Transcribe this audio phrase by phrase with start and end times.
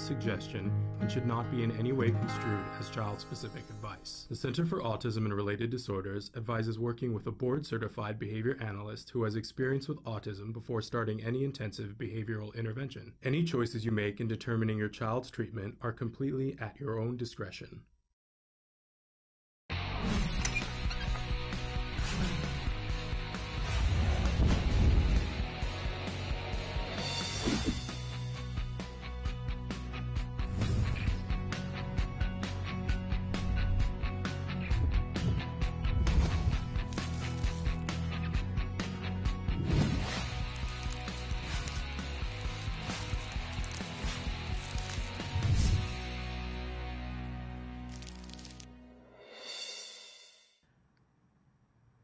[0.00, 4.26] As suggestion and should not be in any way construed as child specific advice.
[4.28, 9.10] The Center for Autism and Related Disorders advises working with a board certified behavior analyst
[9.10, 13.12] who has experience with autism before starting any intensive behavioral intervention.
[13.22, 17.82] Any choices you make in determining your child's treatment are completely at your own discretion.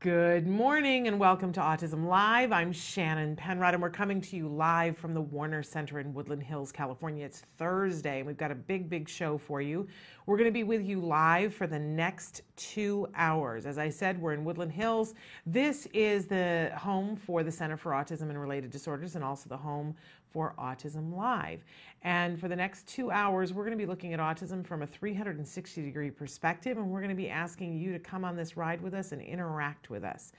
[0.06, 2.52] Good morning and welcome to Autism Live.
[2.52, 6.44] I'm Shannon Penrod and we're coming to you live from the Warner Center in Woodland
[6.44, 7.26] Hills, California.
[7.26, 9.88] It's Thursday and we've got a big, big show for you.
[10.26, 13.66] We're going to be with you live for the next two hours.
[13.66, 15.14] As I said, we're in Woodland Hills.
[15.44, 19.56] This is the home for the Center for Autism and Related Disorders and also the
[19.56, 19.96] home
[20.36, 21.64] for Autism Live.
[22.02, 24.86] And for the next two hours, we're going to be looking at autism from a
[24.86, 28.82] 360 degree perspective, and we're going to be asking you to come on this ride
[28.82, 30.32] with us and interact with us.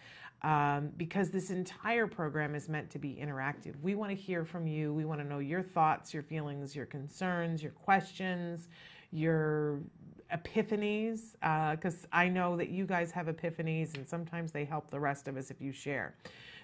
[0.44, 3.74] Um, because this entire program is meant to be interactive.
[3.82, 4.94] We want to hear from you.
[4.94, 8.68] We want to know your thoughts, your feelings, your concerns, your questions,
[9.12, 9.80] your
[10.32, 11.32] epiphanies,
[11.72, 15.28] because uh, I know that you guys have epiphanies, and sometimes they help the rest
[15.28, 16.14] of us if you share.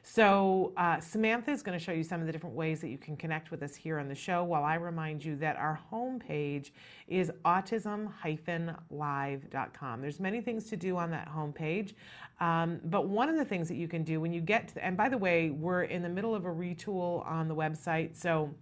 [0.05, 2.97] So, uh, Samantha is going to show you some of the different ways that you
[2.97, 6.71] can connect with us here on the show while I remind you that our homepage
[7.07, 10.01] is autism-live.com.
[10.01, 11.93] There's many things to do on that homepage,
[12.41, 14.97] um, but one of the things that you can do when you get to, and
[14.97, 18.53] by the way, we're in the middle of a retool on the website, so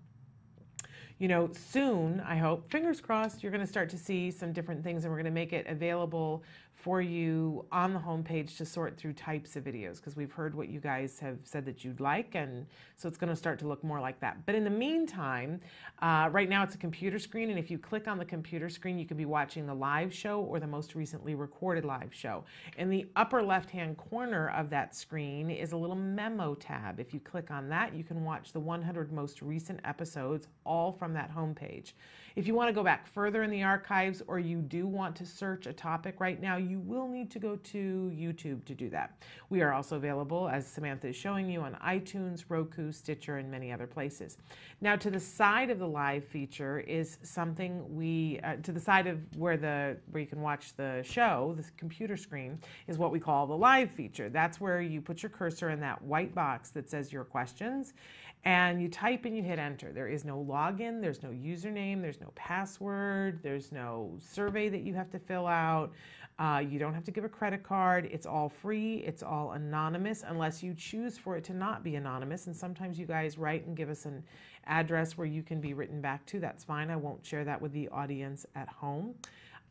[1.18, 4.84] you know, soon, I hope, fingers crossed, you're going to start to see some different
[4.84, 6.44] things and we're going to make it available
[6.82, 10.68] for you on the homepage to sort through types of videos because we've heard what
[10.68, 12.66] you guys have said that you'd like, and
[12.96, 14.46] so it's going to start to look more like that.
[14.46, 15.62] But in the meantime,
[16.02, 18.98] uh, right now it's a computer screen, and if you click on the computer screen,
[18.98, 22.44] you can be watching the live show or the most recently recorded live show.
[22.78, 27.00] In the upper left hand corner of that screen is a little memo tab.
[27.00, 31.14] If you click on that, you can watch the 100 most recent episodes all from
[31.14, 31.94] that homepage.
[32.36, 35.26] If you want to go back further in the archives or you do want to
[35.26, 39.22] search a topic right now, you will need to go to YouTube to do that.
[39.50, 43.72] We are also available, as Samantha is showing you, on iTunes, Roku, Stitcher, and many
[43.72, 44.38] other places.
[44.80, 49.08] Now, to the side of the live feature is something we, uh, to the side
[49.08, 53.20] of where the where you can watch the show, the computer screen, is what we
[53.20, 54.30] call the live feature.
[54.30, 57.94] That's where you put your cursor in that white box that says your questions
[58.44, 59.92] and you type and you hit enter.
[59.92, 64.94] There is no login, there's no username, there's no password, there's no survey that you
[64.96, 65.92] have to fill out.
[66.40, 68.10] Uh, you don't have to give a credit card.
[68.12, 72.48] It's all free, it's all anonymous unless you choose for it to not be anonymous.
[72.48, 74.24] And sometimes you guys write and give us an
[74.66, 76.40] address where you can be written back to.
[76.40, 76.90] That's fine.
[76.90, 79.14] I won't share that with the audience at home.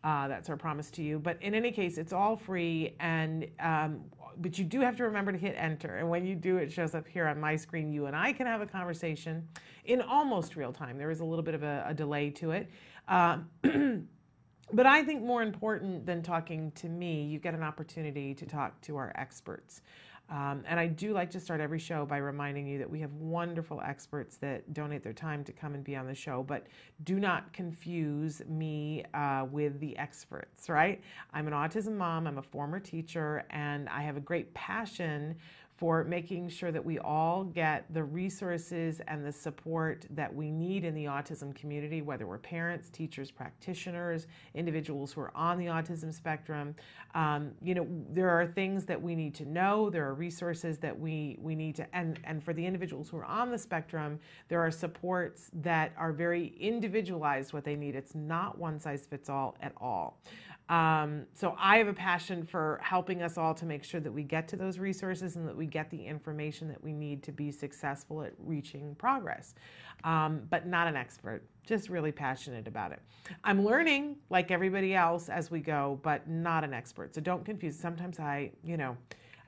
[0.03, 1.19] Uh, that's our promise to you.
[1.19, 4.01] But in any case, it's all free, and um,
[4.39, 5.97] but you do have to remember to hit enter.
[5.97, 7.93] And when you do, it shows up here on my screen.
[7.93, 9.47] You and I can have a conversation
[9.85, 10.97] in almost real time.
[10.97, 12.71] There is a little bit of a, a delay to it.
[13.09, 13.39] Uh,
[14.73, 18.81] but I think more important than talking to me, you get an opportunity to talk
[18.83, 19.83] to our experts.
[20.31, 23.13] Um, and I do like to start every show by reminding you that we have
[23.15, 26.69] wonderful experts that donate their time to come and be on the show, but
[27.03, 31.01] do not confuse me uh, with the experts, right?
[31.33, 35.35] I'm an autism mom, I'm a former teacher, and I have a great passion
[35.81, 40.85] for making sure that we all get the resources and the support that we need
[40.85, 46.13] in the autism community, whether we're parents, teachers, practitioners, individuals who are on the autism
[46.13, 46.75] spectrum.
[47.15, 49.89] Um, you know, there are things that we need to know.
[49.89, 53.25] There are resources that we we need to, and and for the individuals who are
[53.25, 57.55] on the spectrum, there are supports that are very individualized.
[57.55, 57.97] What they need.
[57.97, 60.21] It's not one size fits all at all.
[60.71, 64.23] Um, so I have a passion for helping us all to make sure that we
[64.23, 67.51] get to those resources and that we get the information that we need to be
[67.51, 69.57] successful at reaching progress.
[70.05, 73.01] Um, but not an expert, just really passionate about it.
[73.43, 77.17] I'm learning like everybody else as we go, but not an expert.
[77.17, 77.77] So don't confuse.
[77.77, 78.97] Sometimes I, you know,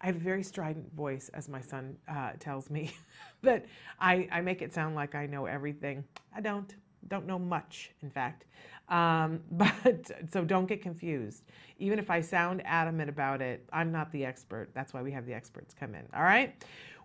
[0.03, 2.93] I have a very strident voice, as my son uh, tells me,
[3.43, 3.65] that
[4.01, 6.03] I, I make it sound like I know everything.
[6.35, 6.75] I don't.
[7.09, 8.45] Don't know much, in fact.
[8.89, 11.45] Um, but so don't get confused.
[11.79, 14.71] Even if I sound adamant about it, I'm not the expert.
[14.75, 16.05] That's why we have the experts come in.
[16.15, 16.55] All right.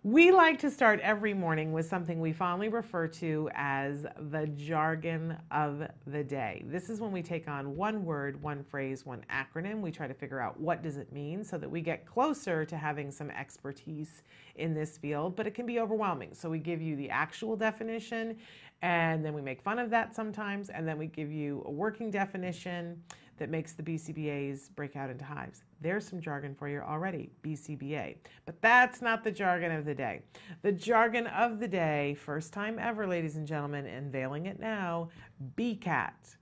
[0.04, 5.36] We like to start every morning with something we fondly refer to as the jargon
[5.52, 6.64] of the day.
[6.68, 9.82] This is when we take on one word, one phrase, one acronym.
[9.82, 12.78] We try to figure out what does it mean so that we get closer to
[12.78, 14.22] having some expertise
[14.56, 16.34] in this field, but it can be overwhelming.
[16.34, 18.38] So we give you the actual definition
[18.82, 22.12] and then we make fun of that sometimes, and then we give you a working
[22.12, 23.02] definition
[23.38, 25.64] that makes the BCBAs break out into hives.
[25.82, 28.16] There's some jargon for you already, BCBA.
[28.46, 30.22] But that's not the jargon of the day.
[30.64, 35.10] The jargon of the day, first time ever, ladies and gentlemen, unveiling it now,
[35.56, 36.38] BCAT.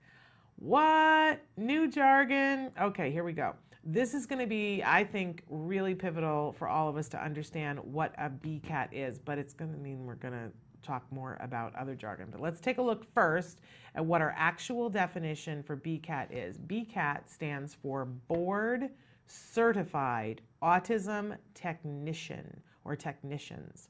[0.58, 1.42] What?
[1.58, 2.72] New jargon?
[2.82, 3.56] Okay, here we go.
[3.84, 7.80] This is going to be, I think, really pivotal for all of us to understand
[7.80, 10.50] what a BCAT is, but it's going to mean we're going to
[10.86, 12.28] talk more about other jargon.
[12.32, 13.62] But let's take a look first
[13.96, 16.58] at what our actual definition for BCAT is.
[16.58, 18.90] BCAT stands for Board
[19.28, 23.90] Certified Autism Technician or Technicians.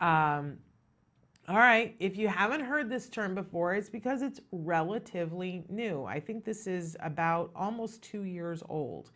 [0.00, 0.58] Um,
[1.48, 6.04] all right, if you haven't heard this term before, it's because it's relatively new.
[6.04, 9.10] I think this is about almost two years old.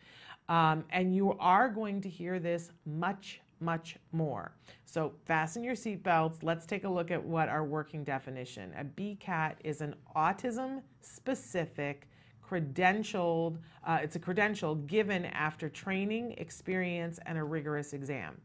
[0.49, 4.55] Um, and you are going to hear this much much more.
[4.85, 6.43] So fasten your seatbelts.
[6.43, 8.73] Let's take a look at what our working definition.
[8.77, 12.07] A BCAT is an autism specific
[12.47, 18.39] credentialed, uh, it's a credential given after training, experience, and a rigorous exam.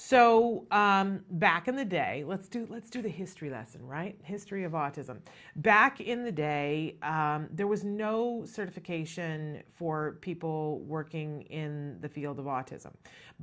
[0.00, 4.16] So um, back in the day, let's do let's do the history lesson, right?
[4.22, 5.18] History of autism.
[5.56, 12.38] Back in the day, um, there was no certification for people working in the field
[12.38, 12.92] of autism,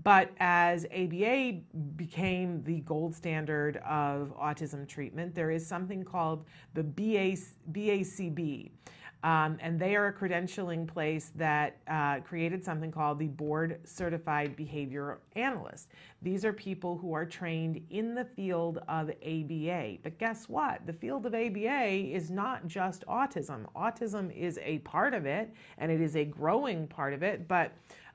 [0.02, 1.60] but as ABA
[1.98, 7.36] became the gold standard of autism treatment, there is something called the BA,
[7.74, 8.72] BACB.
[9.26, 14.56] Um, and they are a credentialing place that uh, created something called the Board Certified
[14.56, 15.90] Behavior Analyst.
[16.22, 19.98] These are people who are trained in the field of ABA.
[20.04, 20.86] But guess what?
[20.86, 23.66] The field of ABA is not just autism.
[23.76, 27.72] Autism is a part of it, and it is a growing part of it, but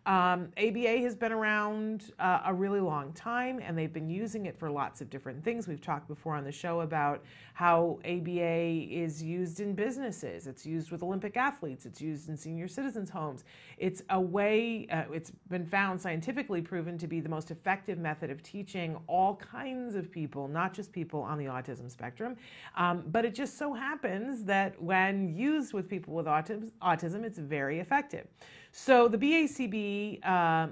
[0.07, 4.59] um, ABA has been around uh, a really long time and they've been using it
[4.59, 5.69] for lots of different things.
[5.69, 10.91] We've talked before on the show about how ABA is used in businesses, it's used
[10.91, 13.45] with Olympic athletes, it's used in senior citizens' homes.
[13.77, 18.31] It's a way, uh, it's been found scientifically proven to be the most effective method
[18.31, 22.37] of teaching all kinds of people, not just people on the autism spectrum.
[22.75, 27.39] Um, but it just so happens that when used with people with autism, autism it's
[27.39, 28.27] very effective.
[28.73, 30.69] So the BACB uh,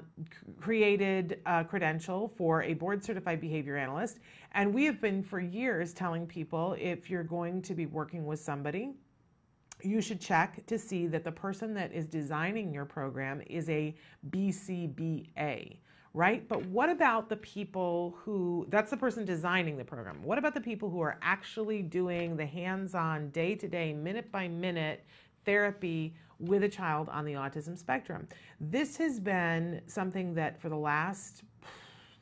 [0.61, 4.19] created a credential for a board certified behavior analyst,
[4.53, 8.39] and we have been for years telling people if you're going to be working with
[8.39, 8.95] somebody,
[9.83, 13.95] you should check to see that the person that is designing your program is a
[14.31, 15.79] BCBA
[16.15, 16.49] right?
[16.49, 20.23] But what about the people who, that's the person designing the program.
[20.25, 24.33] What about the people who are actually doing the hands on, day to day, minute
[24.33, 25.05] by minute
[25.45, 28.29] therapy with a child on the autism spectrum.
[28.61, 31.43] This has been something that for the last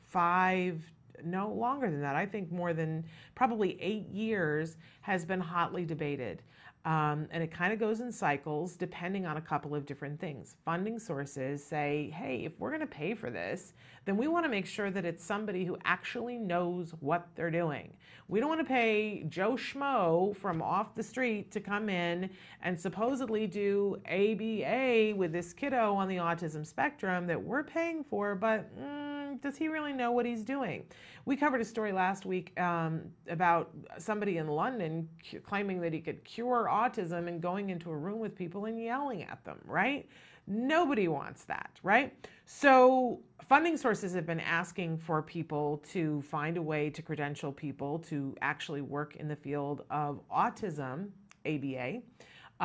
[0.05, 0.81] five,
[1.23, 3.05] no longer than that, I think more than
[3.35, 6.41] probably eight years, has been hotly debated.
[6.87, 10.55] Um, and it kind of goes in cycles depending on a couple of different things.
[10.63, 13.73] Funding sources say, hey, if we're going to pay for this,
[14.05, 17.91] then we want to make sure that it's somebody who actually knows what they're doing.
[18.29, 22.29] We don't want to pay Joe Schmo from off the street to come in
[22.61, 28.33] and supposedly do ABA with this kiddo on the autism spectrum that we're paying for,
[28.33, 28.73] but.
[28.79, 30.85] Mm, does he really know what he's doing?
[31.25, 35.99] We covered a story last week um, about somebody in London c- claiming that he
[35.99, 40.07] could cure autism and going into a room with people and yelling at them, right?
[40.47, 42.13] Nobody wants that, right?
[42.45, 43.19] So,
[43.49, 48.35] funding sources have been asking for people to find a way to credential people to
[48.41, 51.09] actually work in the field of autism,
[51.45, 52.01] ABA,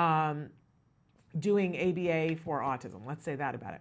[0.00, 0.49] um,
[1.40, 3.04] doing ABA for autism.
[3.07, 3.81] Let's say that about it.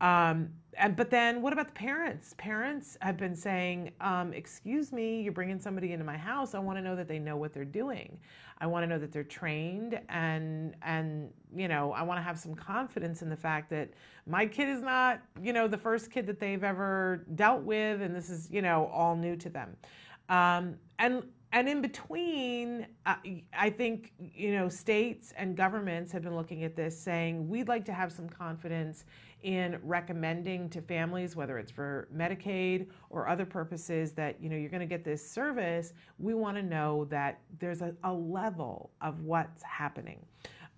[0.00, 2.34] Um, and but then what about the parents?
[2.38, 6.54] Parents have been saying, um, "Excuse me, you're bringing somebody into my house.
[6.54, 8.18] I want to know that they know what they're doing.
[8.60, 12.38] I want to know that they're trained, and and you know, I want to have
[12.38, 13.90] some confidence in the fact that
[14.26, 18.14] my kid is not, you know, the first kid that they've ever dealt with, and
[18.14, 19.76] this is, you know, all new to them.
[20.28, 23.14] Um, and and in between, uh,
[23.56, 27.84] I think you know states and governments have been looking at this, saying we'd like
[27.86, 29.04] to have some confidence
[29.42, 34.70] in recommending to families, whether it's for Medicaid or other purposes, that you know you're
[34.70, 35.92] going to get this service.
[36.18, 40.24] We want to know that there's a, a level of what's happening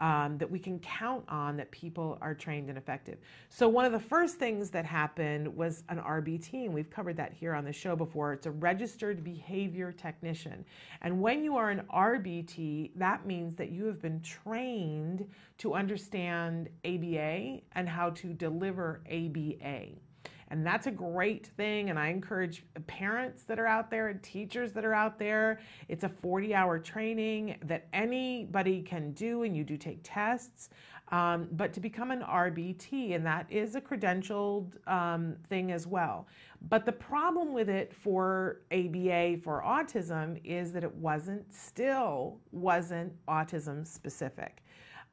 [0.01, 3.19] um, that we can count on that people are trained and effective.
[3.49, 7.33] So, one of the first things that happened was an RBT, and we've covered that
[7.33, 8.33] here on the show before.
[8.33, 10.65] It's a registered behavior technician.
[11.03, 15.29] And when you are an RBT, that means that you have been trained
[15.59, 19.89] to understand ABA and how to deliver ABA.
[20.51, 21.91] And that's a great thing.
[21.91, 25.61] And I encourage parents that are out there and teachers that are out there.
[25.89, 30.71] It's a 40 hour training that anybody can do, and you do take tests.
[31.13, 36.29] Um, but to become an RBT, and that is a credentialed um, thing as well.
[36.69, 43.13] But the problem with it for ABA for autism is that it wasn't, still wasn't
[43.27, 44.63] autism specific.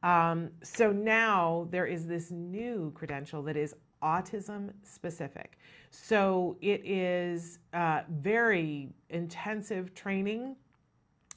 [0.04, 5.58] Um, so now there is this new credential that is autism specific.
[5.92, 10.56] So it is uh, very intensive training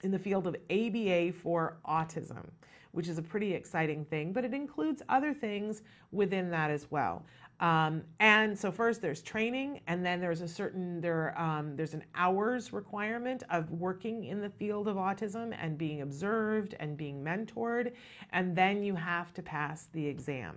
[0.03, 2.47] in the field of ABA for autism,
[2.93, 7.25] which is a pretty exciting thing, but it includes other things within that as well.
[7.61, 12.03] Um, and so first there's training, and then there's a certain there um, there's an
[12.15, 17.93] hours requirement of working in the field of autism and being observed and being mentored,
[18.33, 20.57] and then you have to pass the exam.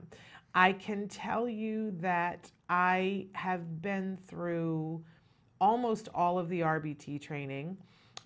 [0.55, 5.03] I can tell you that I have been through
[5.59, 7.77] almost all of the RBT training.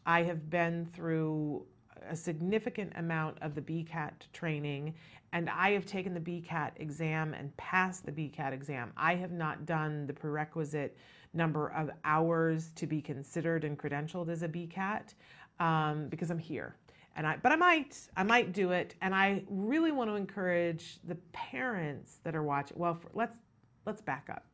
[0.06, 1.66] I have been through
[2.10, 4.94] a significant amount of the BCAT training,
[5.34, 8.92] and I have taken the BCAT exam and passed the BCAT exam.
[8.98, 10.98] I have not done the prerequisite
[11.34, 15.14] number of hours to be considered and credentialed as a BCAT
[15.60, 16.76] um, because I'm here
[17.18, 18.96] and I but I might I might do it.
[19.02, 23.38] And I really want to encourage the parents that are watching well for, let's
[23.86, 24.46] let's back up.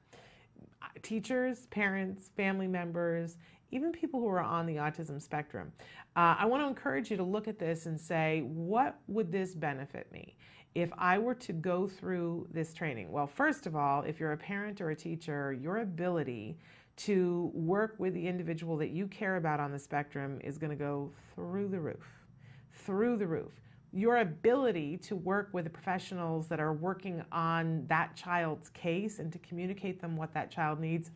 [1.04, 3.38] Teachers parents family members
[3.72, 5.72] even people who are on the autism spectrum
[6.16, 9.56] uh, I want to encourage you to look at this and say what would this
[9.56, 10.36] benefit me
[10.76, 13.12] if I were to go through this training?
[13.12, 16.58] Well first of all if you're a parent or a teacher your ability
[16.96, 20.76] to work with the individual that you care about on the spectrum is going to
[20.76, 22.23] go through the roof
[22.86, 23.52] through the roof.
[23.92, 29.32] Your ability to work with the professionals that are working on that child's case and
[29.32, 31.12] to communicate them what that child needs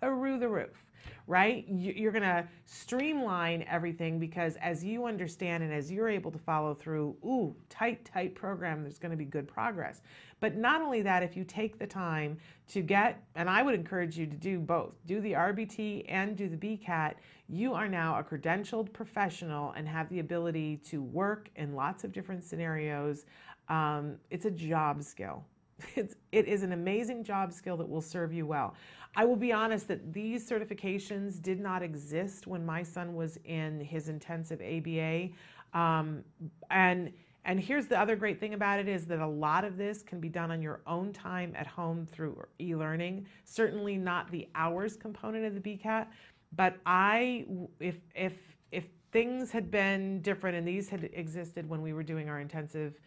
[0.00, 0.86] through the roof
[1.26, 1.64] right?
[1.68, 6.72] You're going to streamline everything because as you understand and as you're able to follow
[6.72, 10.02] through, ooh, tight, tight program, there's going to be good progress.
[10.38, 12.38] But not only that, if you take the time
[12.68, 16.48] to get, and I would encourage you to do both, do the RBT and do
[16.48, 17.14] the BCAT,
[17.48, 22.12] you are now a credentialed professional and have the ability to work in lots of
[22.12, 23.24] different scenarios.
[23.68, 25.44] Um, it's a job skill.
[25.94, 28.74] It's, it is an amazing job skill that will serve you well.
[29.16, 33.80] I will be honest that these certifications did not exist when my son was in
[33.80, 35.30] his intensive ABA.
[35.72, 36.22] Um,
[36.70, 37.12] and
[37.46, 40.18] and here's the other great thing about it is that a lot of this can
[40.18, 43.24] be done on your own time at home through e-learning.
[43.44, 46.08] Certainly not the hours component of the BCAT,
[46.56, 47.46] but I
[47.80, 48.34] if if
[48.72, 52.98] if things had been different and these had existed when we were doing our intensive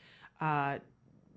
[0.42, 0.78] uh,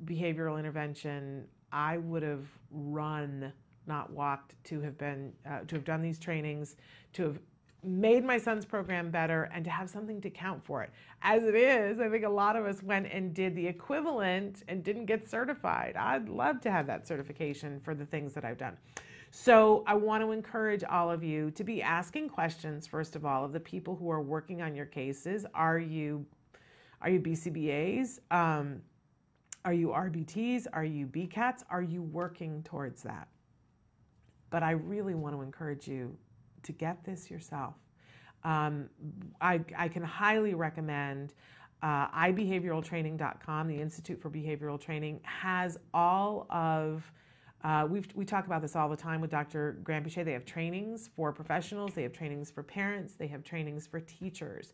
[0.04, 3.52] behavioral intervention, I would have run,
[3.86, 6.76] not walked, to have been uh, to have done these trainings,
[7.14, 7.38] to have
[7.84, 10.90] made my son's program better, and to have something to count for it.
[11.22, 14.84] As it is, I think a lot of us went and did the equivalent and
[14.84, 15.96] didn't get certified.
[15.96, 18.76] I'd love to have that certification for the things that I've done.
[19.34, 23.44] So I want to encourage all of you to be asking questions, first of all,
[23.44, 25.46] of the people who are working on your cases.
[25.54, 26.26] Are you
[27.00, 28.20] are you BCBAs?
[28.30, 28.80] Um,
[29.64, 30.66] are you RBTs?
[30.72, 31.64] Are you BCATs?
[31.68, 33.26] Are you working towards that?
[34.52, 36.14] But I really want to encourage you
[36.62, 37.74] to get this yourself.
[38.44, 38.88] Um,
[39.40, 41.32] I, I can highly recommend
[41.82, 47.10] uh, ibehavioraltraining.com, the Institute for Behavioral Training, has all of
[47.64, 49.78] uh, we we talk about this all the time with Dr.
[49.84, 50.24] Granpeesheh.
[50.24, 54.72] They have trainings for professionals, they have trainings for parents, they have trainings for teachers.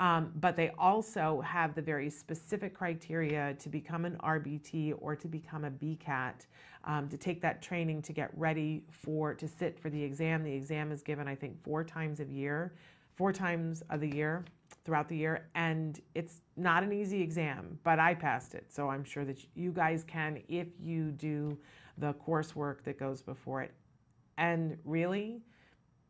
[0.00, 5.26] Um, but they also have the very specific criteria to become an RBT or to
[5.26, 6.46] become a BCAT,
[6.84, 10.44] um, to take that training to get ready for to sit for the exam.
[10.44, 12.74] The exam is given, I think, four times a year,
[13.16, 14.44] four times of the year
[14.84, 19.04] throughout the year, and it's not an easy exam, but I passed it, so I'm
[19.04, 21.58] sure that you guys can if you do
[21.98, 23.74] the coursework that goes before it.
[24.36, 25.42] And really,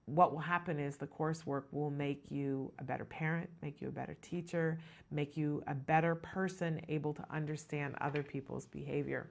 [0.08, 3.92] what will happen is the coursework will make you a better parent, make you a
[3.92, 4.78] better teacher,
[5.10, 9.30] make you a better person able to understand other people's behavior.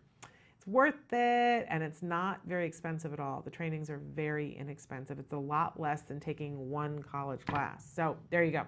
[0.55, 3.41] It's worth it and it's not very expensive at all.
[3.41, 5.19] The trainings are very inexpensive.
[5.19, 7.89] It's a lot less than taking one college class.
[7.93, 8.63] So there you go.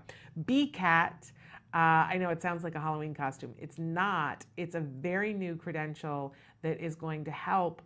[0.46, 1.32] BCAT.
[1.72, 1.78] Uh,
[2.10, 3.54] I know it sounds like a Halloween costume.
[3.56, 4.44] It's not.
[4.58, 7.84] It's a very new credential that is going to help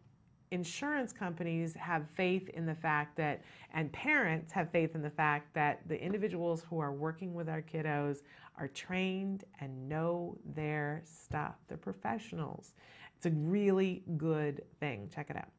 [0.54, 3.42] insurance companies have faith in the fact that,
[3.74, 7.62] and parents have faith in the fact that the individuals who are working with our
[7.62, 8.20] kiddos
[8.58, 11.56] are trained and know their stuff.
[11.68, 12.74] They're professionals.
[13.18, 15.10] It's a really good thing.
[15.14, 15.50] Check it out.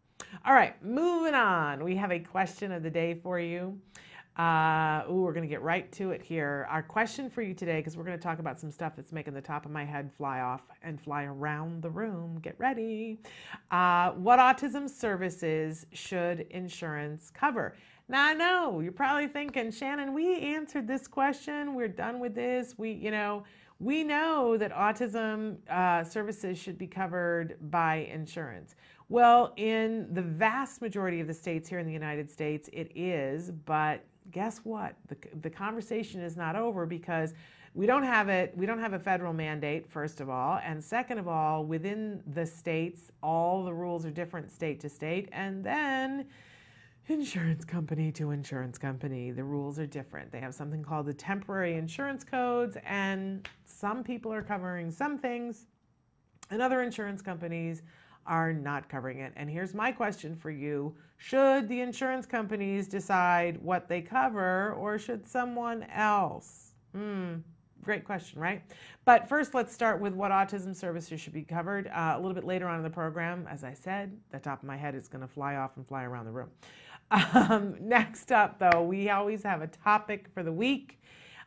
[0.47, 1.83] All right, moving on.
[1.83, 3.79] We have a question of the day for you.
[4.37, 6.67] Uh, ooh, we're going to get right to it here.
[6.69, 9.33] Our question for you today, because we're going to talk about some stuff that's making
[9.35, 12.41] the top of my head fly off and fly around the room.
[12.43, 13.21] Get ready.
[13.71, 17.77] Uh, what autism services should insurance cover?
[18.09, 21.75] Now, I know you're probably thinking, Shannon, we answered this question.
[21.77, 22.75] We're done with this.
[22.77, 23.45] We, you know,
[23.79, 28.75] we know that autism uh, services should be covered by insurance.
[29.09, 33.51] Well, in the vast majority of the states here in the United States, it is,
[33.51, 34.95] but guess what?
[35.09, 37.35] The, the conversation is not over because
[37.75, 40.61] we don't have it we don't have a federal mandate first of all.
[40.65, 45.29] And second of all within the states all the rules are different state to state.
[45.33, 46.27] And then
[47.09, 50.31] insurance company to insurance company the rules are different.
[50.31, 55.67] They have something called the temporary insurance codes and some people are covering some things
[56.51, 57.83] and other insurance companies
[58.27, 59.33] are not covering it.
[59.37, 64.99] And here's my question for you Should the insurance companies decide what they cover, or
[64.99, 66.73] should someone else?
[66.95, 67.37] Hmm.
[67.83, 68.63] Great question, right?
[69.05, 71.87] But first, let's start with what autism services should be covered.
[71.89, 74.67] Uh, a little bit later on in the program, as I said, the top of
[74.67, 76.49] my head is going to fly off and fly around the room.
[77.11, 80.99] Um, next up, though, we always have a topic for the week.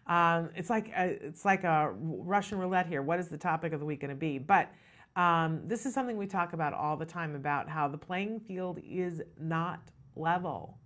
[0.06, 3.02] Um, it's like a, it's like a Russian roulette here.
[3.02, 4.38] What is the topic of the week going to be?
[4.38, 4.72] But
[5.18, 8.80] um, this is something we talk about all the time about how the playing field
[8.88, 9.82] is not
[10.16, 10.78] level.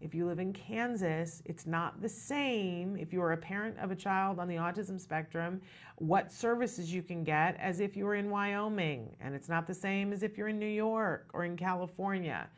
[0.00, 3.92] If you live in Kansas, it's not the same if you are a parent of
[3.92, 5.60] a child on the autism spectrum,
[5.96, 9.14] what services you can get as if you were in Wyoming.
[9.20, 12.48] And it's not the same as if you're in New York or in California.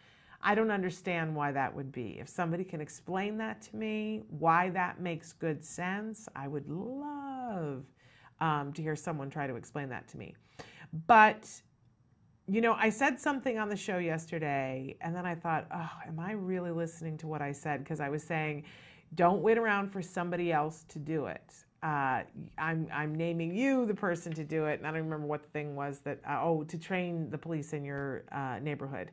[0.40, 2.18] I don't understand why that would be.
[2.18, 7.84] If somebody can explain that to me, why that makes good sense, I would love
[8.40, 10.34] um, to hear someone try to explain that to me.
[11.06, 11.48] But,
[12.46, 16.18] you know, I said something on the show yesterday, and then I thought, oh, am
[16.18, 17.84] I really listening to what I said?
[17.84, 18.64] Because I was saying,
[19.14, 21.54] don't wait around for somebody else to do it.
[21.82, 22.22] Uh,
[22.58, 24.78] I'm, I'm naming you the person to do it.
[24.78, 27.72] And I don't remember what the thing was that, uh, oh, to train the police
[27.72, 29.12] in your uh, neighborhood.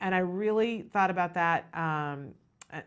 [0.00, 2.34] And I really thought about that um,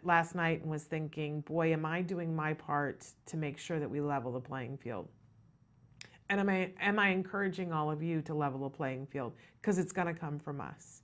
[0.03, 3.89] last night and was thinking, boy, am I doing my part to make sure that
[3.89, 5.07] we level the playing field?
[6.29, 9.33] And am I, am I encouraging all of you to level the playing field?
[9.61, 11.01] Because it's going to come from us.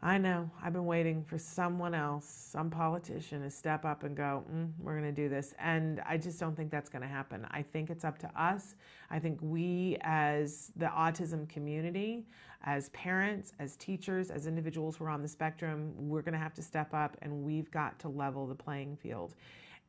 [0.00, 0.48] I know.
[0.62, 4.92] I've been waiting for someone else, some politician, to step up and go, mm, we're
[4.92, 5.54] going to do this.
[5.58, 7.44] And I just don't think that's going to happen.
[7.50, 8.76] I think it's up to us.
[9.10, 12.26] I think we, as the autism community,
[12.62, 16.54] as parents, as teachers, as individuals who are on the spectrum, we're going to have
[16.54, 19.34] to step up and we've got to level the playing field.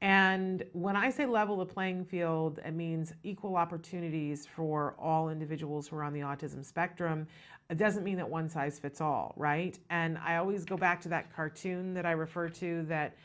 [0.02, 5.90] And when I say level the playing field, it means equal opportunities for all individuals
[5.90, 7.28] who are on the autism spectrum.
[7.70, 9.78] It doesn't mean that one size fits all, right?
[9.90, 13.16] And I always go back to that cartoon that I refer to that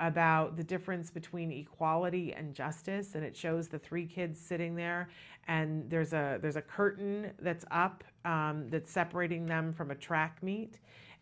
[0.00, 5.08] about the difference between equality and justice, and it shows the three kids sitting there,
[5.48, 10.42] and there's a there's a curtain that's up um, that's separating them from a track
[10.42, 10.78] meet,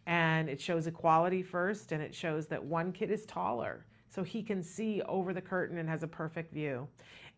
[0.07, 4.43] and it shows equality first, and it shows that one kid is taller so he
[4.43, 6.87] can see over the curtain and has a perfect view.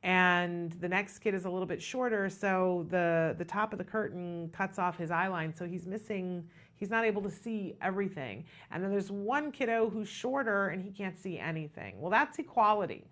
[0.02, 3.84] and the next kid is a little bit shorter, so the the top of the
[3.84, 6.44] curtain cuts off his eye line, so he's missing.
[6.74, 8.44] He's not able to see everything.
[8.72, 12.00] And then there's one kiddo who's shorter and he can't see anything.
[12.00, 13.04] Well, that's equality,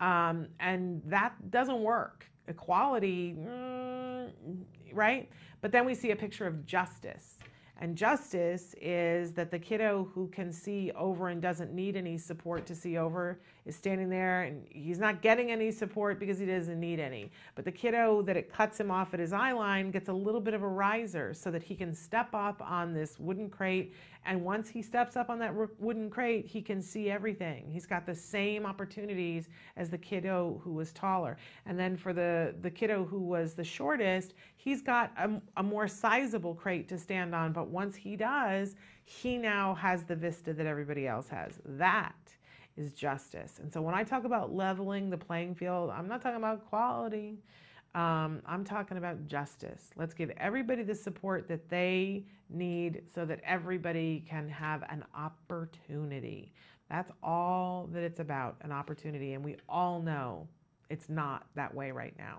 [0.00, 2.26] um, and that doesn't work.
[2.46, 4.30] Equality, mm,
[4.92, 5.28] right?
[5.60, 7.38] But then we see a picture of justice.
[7.80, 12.66] And justice is that the kiddo who can see over and doesn't need any support
[12.66, 16.80] to see over is standing there and he's not getting any support because he doesn't
[16.80, 17.30] need any.
[17.54, 20.40] But the kiddo that it cuts him off at his eye line gets a little
[20.40, 23.94] bit of a riser so that he can step up on this wooden crate.
[24.26, 27.68] And once he steps up on that wooden crate, he can see everything.
[27.70, 31.36] He's got the same opportunities as the kiddo who was taller.
[31.66, 35.88] And then for the, the kiddo who was the shortest, he's got a, a more
[35.88, 37.52] sizable crate to stand on.
[37.52, 41.58] But once he does, he now has the vista that everybody else has.
[41.64, 42.14] That
[42.80, 43.60] is justice.
[43.60, 47.38] And so when I talk about leveling the playing field, I'm not talking about quality.
[47.94, 49.90] Um, I'm talking about justice.
[49.96, 56.52] Let's give everybody the support that they need so that everybody can have an opportunity.
[56.88, 59.34] That's all that it's about an opportunity.
[59.34, 60.48] And we all know
[60.88, 62.38] it's not that way right now.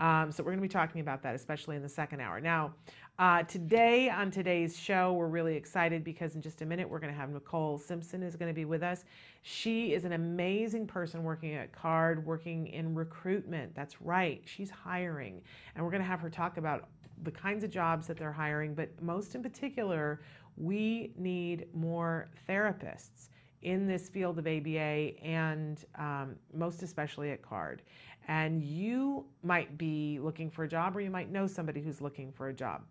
[0.00, 2.40] Um, so we're going to be talking about that, especially in the second hour.
[2.40, 2.72] Now,
[3.18, 7.12] uh, today on today's show, we're really excited because in just a minute we're going
[7.12, 9.04] to have Nicole Simpson is going to be with us.
[9.42, 13.74] She is an amazing person working at Card, working in recruitment.
[13.74, 15.42] That's right, she's hiring,
[15.74, 16.88] and we're going to have her talk about
[17.22, 18.74] the kinds of jobs that they're hiring.
[18.74, 20.22] But most in particular,
[20.56, 23.28] we need more therapists
[23.62, 27.82] in this field of ABA and um, most especially at CARD.
[28.28, 32.32] And you might be looking for a job or you might know somebody who's looking
[32.32, 32.82] for a job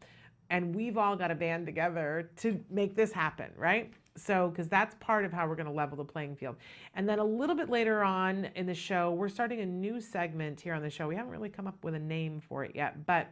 [0.49, 3.93] and we've all got to band together to make this happen, right?
[4.15, 6.57] So, because that's part of how we're going to level the playing field.
[6.95, 10.59] And then a little bit later on in the show, we're starting a new segment
[10.59, 11.07] here on the show.
[11.07, 13.27] We haven't really come up with a name for it yet, but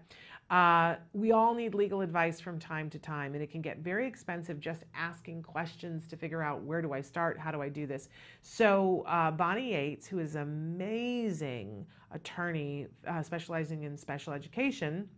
[0.49, 4.07] uh, we all need legal advice from time to time, and it can get very
[4.07, 7.85] expensive just asking questions to figure out where do I start, how do I do
[7.85, 8.07] this.
[8.41, 15.09] So, uh, Bonnie Yates, who is amazing attorney uh, specializing in special education,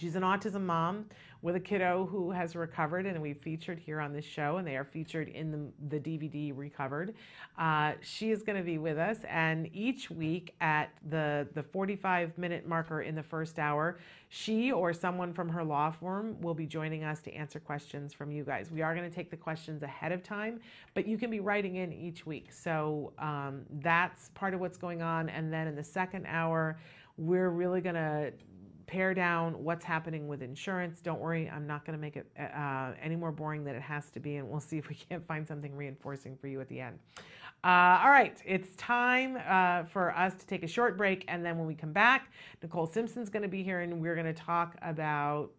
[0.00, 1.04] She's an autism mom
[1.42, 4.76] with a kiddo who has recovered, and we've featured here on this show, and they
[4.76, 7.14] are featured in the, the DVD Recovered.
[7.58, 12.38] Uh, she is going to be with us, and each week at the, the 45
[12.38, 13.98] minute marker in the first hour,
[14.30, 18.32] she or someone from her law firm will be joining us to answer questions from
[18.32, 18.70] you guys.
[18.70, 20.60] We are going to take the questions ahead of time,
[20.94, 22.52] but you can be writing in each week.
[22.52, 25.28] So um, that's part of what's going on.
[25.28, 26.78] And then in the second hour,
[27.18, 28.32] we're really going to
[28.90, 31.00] pare down what's happening with insurance.
[31.00, 34.10] Don't worry, I'm not going to make it uh, any more boring than it has
[34.10, 36.80] to be, and we'll see if we can't find something reinforcing for you at the
[36.80, 36.98] end.
[37.62, 41.56] Uh, all right, it's time uh, for us to take a short break, and then
[41.56, 44.76] when we come back, Nicole Simpson's going to be here, and we're going to talk
[44.82, 45.50] about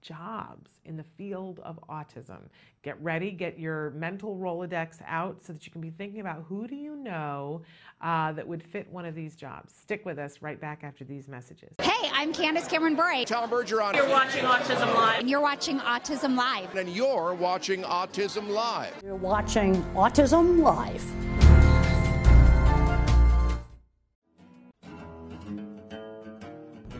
[0.00, 2.40] jobs in the field of autism.
[2.82, 6.66] Get ready, get your mental Rolodex out so that you can be thinking about who
[6.66, 7.62] do you know
[8.00, 9.72] uh, that would fit one of these jobs.
[9.72, 11.76] Stick with us right back after these messages.
[12.22, 13.24] Hey, I'm Candace Cameron Bure.
[13.24, 13.96] Tom Bergeron.
[13.96, 15.18] You're watching Autism Live.
[15.18, 16.76] And you're watching Autism Live.
[16.76, 18.94] And you're watching Autism Live.
[19.02, 21.04] You're watching Autism Live.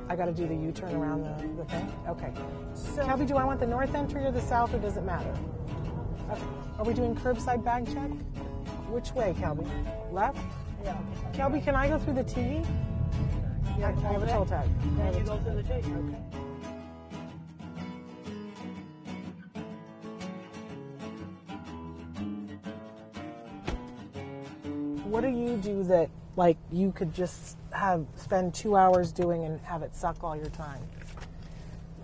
[0.08, 1.92] I got to do the U-turn around the, the thing?
[2.08, 2.32] Okay.
[2.74, 5.32] So, Kelby, do I want the north entry or the south, or does it matter?
[6.32, 6.42] Okay.
[6.78, 8.10] Are we doing curbside bag check?
[8.90, 9.70] Which way, Kelby?
[10.12, 10.36] Left?
[10.82, 10.98] Yeah.
[11.32, 12.66] Kelby, can I go through the TV?
[13.82, 14.70] Yeah, I, I have a toll tag.
[14.96, 15.78] Yeah, you go through the TV.
[15.82, 16.18] Okay.
[25.02, 29.58] What do you do that, like, you could just have spend two hours doing and
[29.62, 30.80] have it suck all your time?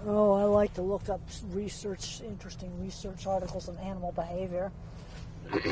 [0.04, 4.72] Oh, I like to look up research, interesting research articles on animal behavior.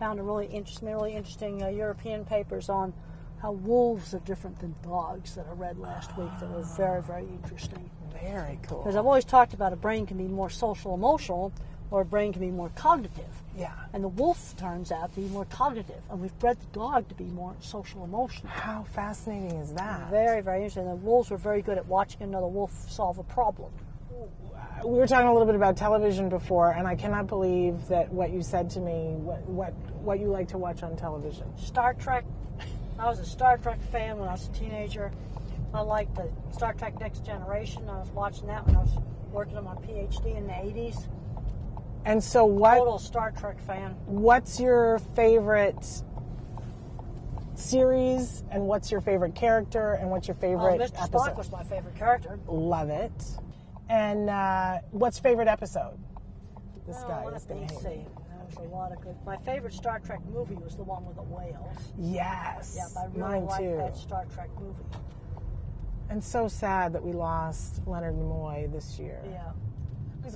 [0.00, 2.92] Found a really interesting, really interesting uh, European papers on
[3.40, 7.26] how wolves are different than dogs that I read last week that were very, very
[7.26, 7.90] interesting.
[8.22, 8.78] Very cool.
[8.78, 11.52] Because I've always talked about a brain can be more social emotional,
[11.90, 13.42] or a brain can be more cognitive.
[13.56, 13.72] Yeah.
[13.92, 17.14] And the wolf turns out to be more cognitive, and we've bred the dog to
[17.14, 18.48] be more social emotional.
[18.48, 20.10] How fascinating is that?
[20.10, 20.88] Very, very interesting.
[20.88, 23.70] The wolves were very good at watching another wolf solve a problem.
[24.84, 28.30] We were talking a little bit about television before, and I cannot believe that what
[28.30, 29.72] you said to me, what what,
[30.02, 31.46] what you like to watch on television.
[31.56, 32.24] Star Trek.
[32.98, 35.12] I was a Star Trek fan when I was a teenager.
[35.74, 37.88] I liked the Star Trek Next Generation.
[37.88, 38.96] I was watching that when I was
[39.30, 41.06] working on my PhD in the 80s.
[42.04, 42.78] And so, what?
[42.78, 43.92] Total Star Trek fan.
[44.06, 46.02] What's your favorite
[47.54, 51.02] series and what's your favorite character and what's your Oh, favorite Mr.
[51.02, 51.18] episode?
[51.32, 52.38] Spock was my favorite character.
[52.46, 53.12] Love it.
[53.88, 55.98] And uh, what's favorite episode?
[56.86, 57.88] This Oh, guy is going to hate see.
[57.88, 58.06] me.
[58.54, 59.16] There was a lot of good.
[59.24, 61.76] My favorite Star Trek movie was the one with the whales.
[61.98, 62.74] Yes.
[62.76, 63.76] Yep, I really mine liked too.
[63.76, 64.84] that Star Trek movie.
[66.08, 69.20] And so sad that we lost Leonard Nimoy this year.
[69.28, 69.52] Yeah.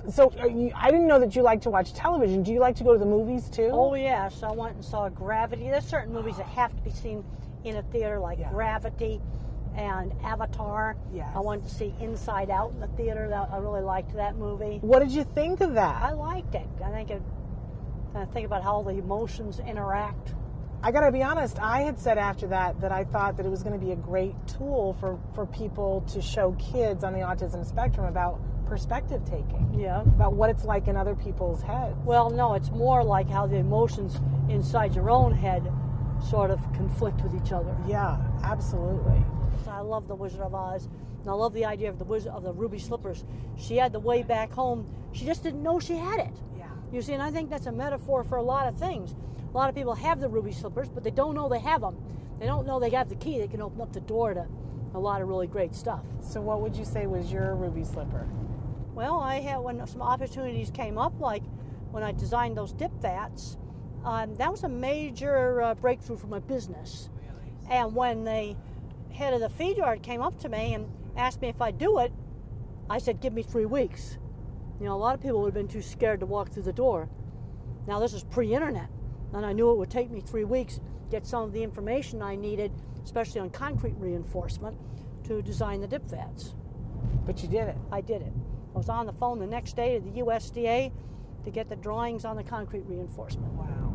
[0.09, 2.43] So are you, I didn't know that you like to watch television.
[2.43, 3.69] Do you like to go to the movies too?
[3.71, 5.69] Oh yes, I went and saw Gravity.
[5.69, 7.23] There's certain movies that have to be seen
[7.63, 8.49] in a theater, like Yeah.
[8.51, 9.21] Gravity
[9.75, 10.95] and Avatar.
[11.13, 11.29] Yes.
[11.35, 13.27] I wanted to see Inside Out in the theater.
[13.29, 14.79] That, I really liked that movie.
[14.81, 16.01] What did you think of that?
[16.01, 16.67] I liked it.
[16.83, 17.21] I think it.
[18.15, 20.33] I think about how the emotions interact.
[20.83, 23.61] I gotta be honest, I had said after that that I thought that it was
[23.63, 28.07] gonna be a great tool for, for people to show kids on the autism spectrum
[28.07, 30.01] about perspective taking, Yeah.
[30.01, 31.95] about what it's like in other people's heads.
[32.03, 34.19] Well, no, it's more like how the emotions
[34.49, 35.71] inside your own head
[36.29, 37.75] sort of conflict with each other.
[37.85, 39.23] yeah, absolutely.
[39.69, 40.89] I love the Wizard of Oz,
[41.21, 43.23] and I love the idea of the wizard of the ruby slippers.
[43.55, 44.85] She had the way back home.
[45.11, 46.33] She just didn't know she had it.
[46.91, 49.15] You see, and I think that's a metaphor for a lot of things.
[49.53, 51.97] A lot of people have the ruby slippers, but they don't know they have them.
[52.39, 54.45] They don't know they got the key that can open up the door to
[54.93, 56.03] a lot of really great stuff.
[56.21, 58.27] So what would you say was your ruby slipper?
[58.93, 61.43] Well, I had when some opportunities came up, like
[61.91, 63.57] when I designed those dip vats.
[64.03, 67.09] Um, that was a major uh, breakthrough for my business.
[67.69, 68.55] And when the
[69.13, 71.99] head of the feed yard came up to me and asked me if I'd do
[71.99, 72.11] it,
[72.89, 74.17] I said, "Give me three weeks."
[74.81, 76.73] You know, a lot of people would have been too scared to walk through the
[76.73, 77.07] door.
[77.85, 78.89] Now this is pre-internet,
[79.31, 82.23] and I knew it would take me three weeks to get some of the information
[82.23, 82.71] I needed,
[83.03, 84.75] especially on concrete reinforcement,
[85.25, 86.55] to design the dip vats.
[87.27, 87.77] But you did it.
[87.91, 88.33] I did it.
[88.73, 90.91] I was on the phone the next day to the USDA
[91.43, 93.53] to get the drawings on the concrete reinforcement.
[93.53, 93.90] Wow.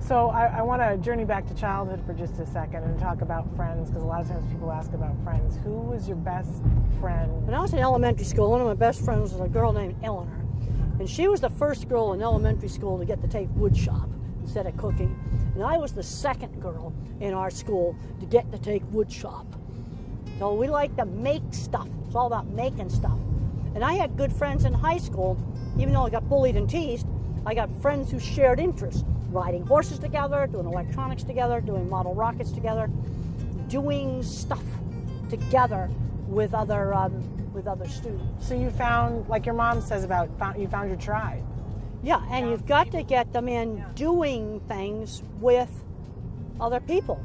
[0.00, 3.20] So I, I want to journey back to childhood for just a second and talk
[3.20, 5.58] about friends because a lot of times people ask about friends.
[5.64, 6.62] Who was your best
[6.98, 7.44] friend?
[7.44, 9.96] When I was in elementary school, one of my best friends was a girl named
[10.02, 10.44] Eleanor.
[10.98, 14.08] And she was the first girl in elementary school to get to take wood shop
[14.40, 15.14] instead of cooking.
[15.54, 19.46] And I was the second girl in our school to get to take wood shop.
[20.38, 21.88] So we like to make stuff.
[22.06, 23.18] It's all about making stuff.
[23.74, 25.36] And I had good friends in high school,
[25.78, 27.06] even though I got bullied and teased.
[27.44, 32.50] I got friends who shared interests riding horses together, doing electronics together, doing model rockets
[32.50, 32.90] together,
[33.68, 34.64] doing stuff
[35.28, 35.90] together
[36.26, 37.12] with other um,
[37.52, 38.46] with other students.
[38.46, 41.42] So you found, like your mom says about, found, you found your tribe.
[42.02, 45.70] Yeah, and you've got to get them in doing things with
[46.60, 47.20] other people.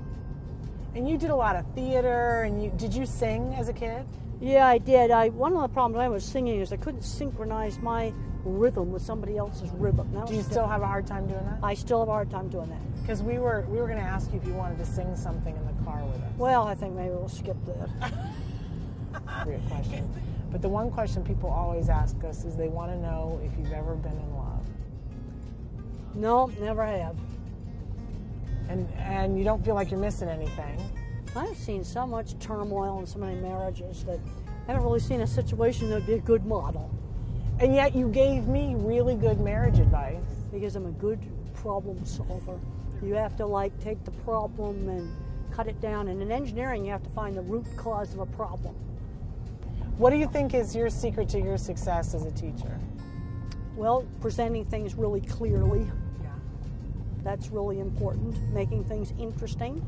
[0.96, 2.44] And you did a lot of theater.
[2.44, 4.06] And you did you sing as a kid?
[4.42, 5.12] Yeah, I did.
[5.12, 8.12] I one of the problems I was singing is I couldn't synchronize my
[8.46, 10.12] rhythm with somebody else's rhythm.
[10.14, 11.60] That Do you still have a hard time doing that?
[11.64, 13.02] I still have a hard time doing that.
[13.02, 15.56] Because we were we were going to ask you if you wanted to sing something
[15.56, 16.32] in the car with us.
[16.38, 18.14] Well, I think maybe we'll skip that.
[19.46, 20.10] Weird question.
[20.52, 23.74] But the one question people always ask us is they want to know if you've
[23.74, 24.66] ever been in love.
[26.14, 27.16] no, never have.
[28.70, 30.80] And and you don't feel like you're missing anything.
[31.36, 34.20] I've seen so much turmoil in so many marriages that
[34.68, 36.92] I haven't really seen a situation that would be a good model
[37.64, 40.20] And yet you gave me really good marriage advice.
[40.52, 41.18] because I'm a good
[41.54, 42.60] problem solver.
[43.02, 45.10] You have to like take the problem and
[45.50, 46.10] cut it down.
[46.10, 48.76] And in engineering, you have to find the root cause of a problem.
[49.98, 52.78] What do you think is your secret to your success as a teacher?
[53.78, 55.90] Well, presenting things really clearly.
[56.22, 56.32] Yeah.
[57.24, 58.36] That's really important.
[58.52, 59.82] Making things interesting.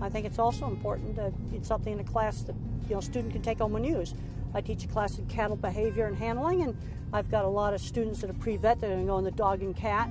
[0.00, 2.56] I think it's also important that it's something in a class that
[2.88, 4.14] you know student can take home and use.
[4.52, 6.76] I teach a class in cattle behavior and handling, and
[7.14, 9.30] I've got a lot of students that are pre-vet that are going to go the
[9.30, 10.10] dog and cat.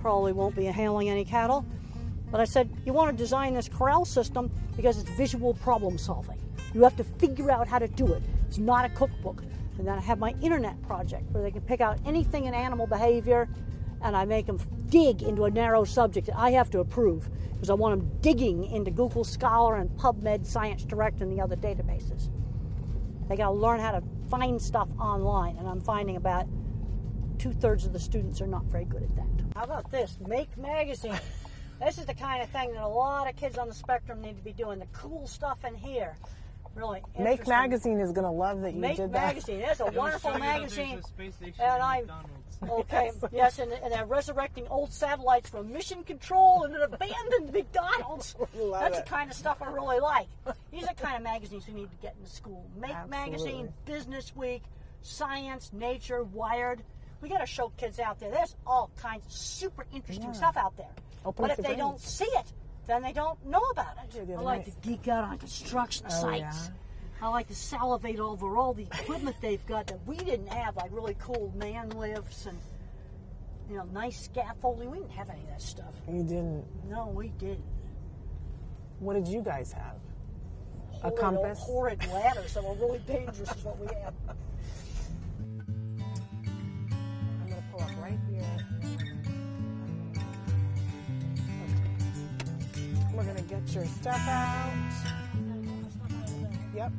[0.00, 1.66] Probably won't be handling any cattle.
[2.30, 6.38] But I said, you want to design this corral system because it's visual problem solving.
[6.72, 8.22] You have to figure out how to do it.
[8.46, 9.42] It's not a cookbook.
[9.78, 12.86] And then I have my internet project where they can pick out anything in animal
[12.86, 13.48] behavior
[14.00, 17.68] and I make them dig into a narrow subject that I have to approve because
[17.68, 22.30] I want them digging into Google Scholar and PubMed, Science Direct, and the other databases.
[23.28, 26.46] They got to learn how to find stuff online, and I'm finding about
[27.38, 29.56] two thirds of the students are not very good at that.
[29.56, 30.18] How about this?
[30.26, 31.18] Make magazine.
[31.80, 34.36] this is the kind of thing that a lot of kids on the spectrum need
[34.36, 34.78] to be doing.
[34.78, 36.16] The cool stuff in here,
[36.74, 37.02] really.
[37.18, 37.46] Make.
[37.46, 39.34] Magazine is going to love that you Make did that.
[39.34, 39.60] Make Magazine.
[39.60, 40.90] It's a wonderful show you that magazine.
[40.92, 42.30] there's a space station And I, McDonald's.
[42.70, 48.34] okay, yes, and, and they're resurrecting old satellites from mission control and an abandoned McDonald's.
[48.56, 49.04] Love That's it.
[49.04, 50.28] the kind of stuff I really like.
[50.70, 52.64] These are the kind of magazines we need to get in school.
[52.80, 53.30] Make Absolutely.
[53.30, 54.62] magazine, Business Week,
[55.02, 56.82] Science, Nature, Wired.
[57.20, 58.30] We got to show kids out there.
[58.30, 60.32] There's all kinds of super interesting Yeah.
[60.32, 60.86] stuff out there.
[61.24, 62.52] Open but if their they don't see it,
[62.86, 64.16] then they don't know about it.
[64.30, 66.70] I like night- to geek out on construction Oh, sites.
[66.70, 67.26] yeah?
[67.26, 70.90] I like to salivate over all the equipment they've got that we didn't have, like
[70.92, 72.58] really cool man lifts and
[73.70, 74.90] you know nice scaffolding.
[74.90, 75.94] We didn't have any of that stuff.
[76.08, 76.64] You didn't.
[76.90, 77.64] No, we didn't.
[78.98, 79.96] What did you guys have?
[81.02, 81.58] A Horrid- compass?
[81.60, 84.12] horrid ladders that were really dangerous is what we had.
[93.16, 94.72] We're gonna get your stuff out.
[96.74, 96.92] Yep.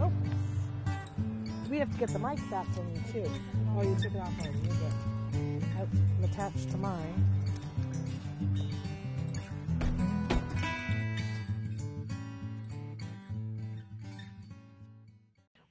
[0.00, 0.12] Oh.
[1.70, 3.30] We have to get the mic back from you too.
[3.76, 4.58] Oh, you took it off already.
[4.58, 5.64] You're good.
[5.78, 7.39] I'm attached to mine.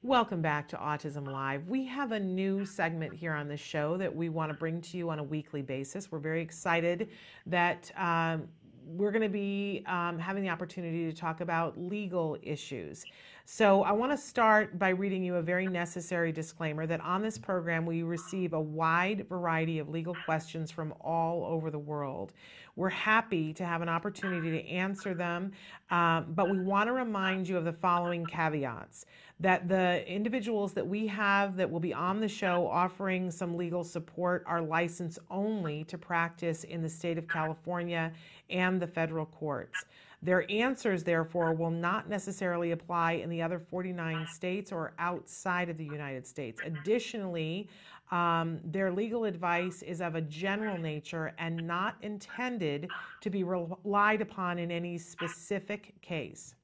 [0.09, 1.67] Welcome back to Autism Live.
[1.67, 4.97] We have a new segment here on the show that we want to bring to
[4.97, 6.11] you on a weekly basis.
[6.11, 7.09] We're very excited
[7.45, 8.47] that um,
[8.87, 13.05] we're going to be um, having the opportunity to talk about legal issues.
[13.51, 17.39] So, I want to start by reading you a very necessary disclaimer that on this
[17.39, 22.31] program we receive a wide variety of legal questions from all over the world.
[22.75, 25.51] We're happy to have an opportunity to answer them,
[25.89, 29.07] um, but we want to remind you of the following caveats
[29.39, 33.83] that the individuals that we have that will be on the show offering some legal
[33.83, 38.13] support are licensed only to practice in the state of California
[38.51, 39.85] and the federal courts.
[40.21, 45.77] Their answers, therefore, will not necessarily apply in the other 49 states or outside of
[45.77, 46.60] the United States.
[46.65, 47.69] Additionally,
[48.12, 52.89] um, their legal advice is of a general nature and not intended
[53.21, 56.55] to be relied upon in any specific case.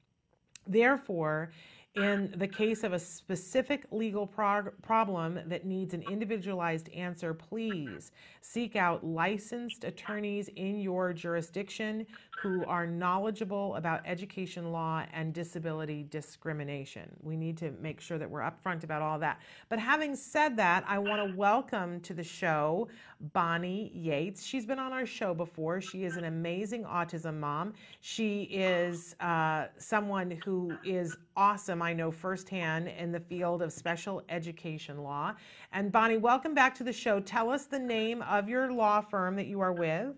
[0.68, 1.52] Therefore,
[1.96, 8.12] in the case of a specific legal prog- problem that needs an individualized answer, please
[8.42, 12.06] seek out licensed attorneys in your jurisdiction
[12.42, 17.10] who are knowledgeable about education law and disability discrimination.
[17.22, 19.40] We need to make sure that we're upfront about all that.
[19.70, 22.88] But having said that, I want to welcome to the show
[23.34, 24.44] Bonnie Yates.
[24.44, 25.82] She's been on our show before.
[25.82, 27.74] She is an amazing autism mom.
[28.02, 34.22] She is uh, someone who is awesome, I know firsthand, in the field of special
[34.30, 35.34] education law.
[35.72, 37.20] And Bonnie, welcome back to the show.
[37.20, 40.16] Tell us the name of your law firm that you are with.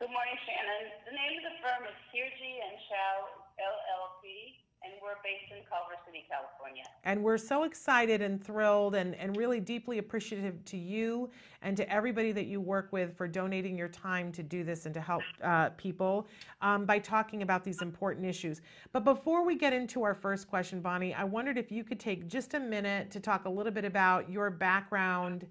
[0.00, 0.88] Good morning, Shannon.
[1.04, 3.28] The name of the firm is Hirji and Chau
[3.60, 6.84] LLC, and we're based in Culver City, California.
[7.04, 11.28] And we're so excited and thrilled and, and really deeply appreciative to you
[11.60, 14.94] and to everybody that you work with for donating your time to do this and
[14.94, 16.26] to help uh, people
[16.62, 18.62] um, by talking about these important issues.
[18.92, 22.26] But before we get into our first question, Bonnie, I wondered if you could take
[22.26, 25.46] just a minute to talk a little bit about your background,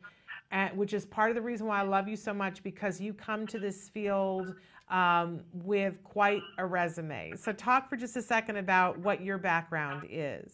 [0.51, 3.13] at, which is part of the reason why I love you so much because you
[3.13, 4.55] come to this field
[4.89, 7.33] um, with quite a resume.
[7.37, 10.53] So, talk for just a second about what your background is.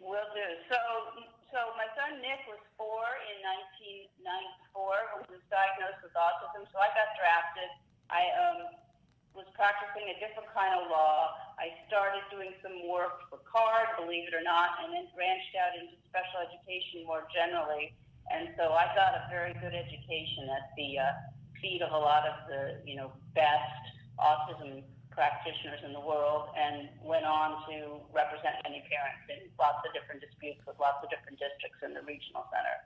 [0.00, 0.48] Will do.
[0.68, 0.78] So,
[1.52, 3.36] so my son Nick was four in
[4.24, 6.64] 1994 when he was diagnosed with autism.
[6.72, 7.70] So I got drafted.
[8.08, 8.58] I um,
[9.36, 11.34] was practicing a different kind of law.
[11.58, 15.74] I started doing some work for CARD, believe it or not, and then branched out
[15.78, 17.94] into special education more generally.
[18.32, 21.04] And so I got a very good education at the uh,
[21.60, 23.82] feet of a lot of the, you know, best
[24.18, 29.94] autism practitioners in the world and went on to represent many parents in lots of
[29.94, 32.76] different disputes with lots of different districts in the regional center.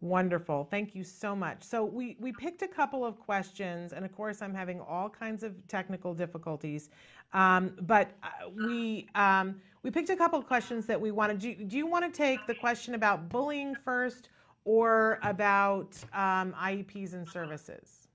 [0.00, 0.66] Wonderful.
[0.70, 1.62] Thank you so much.
[1.62, 5.44] So we, we picked a couple of questions, and of course, I'm having all kinds
[5.44, 6.90] of technical difficulties.
[7.32, 11.38] Um, but uh, we um, we picked a couple of questions that we wanted.
[11.38, 14.28] Do, do you want to take the question about bullying first,
[14.64, 18.08] or about um, IEPs and services?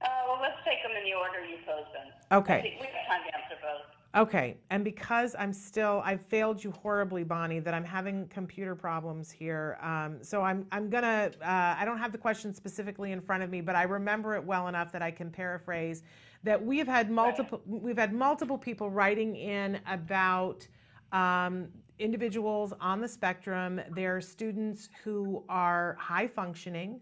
[0.00, 2.08] Uh, well, let's take them in the order you posed them.
[2.32, 2.76] Okay.
[2.80, 3.92] We have time to answer both.
[4.14, 9.30] Okay, and because I'm still, I failed you horribly, Bonnie, that I'm having computer problems
[9.30, 9.78] here.
[9.80, 13.48] Um, so I'm, I'm gonna, uh, I don't have the question specifically in front of
[13.48, 16.02] me, but I remember it well enough that I can paraphrase.
[16.44, 20.66] That we have had multiple, we've had multiple people writing in about
[21.12, 23.80] um, individuals on the spectrum.
[23.90, 27.00] They're students who are high functioning.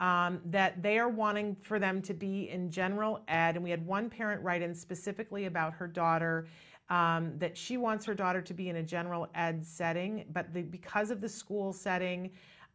[0.00, 3.56] Um, that they are wanting for them to be in general ed.
[3.56, 6.46] And we had one parent write in specifically about her daughter
[6.90, 10.62] um, that she wants her daughter to be in a general ed setting, but the,
[10.62, 12.30] because of the school setting,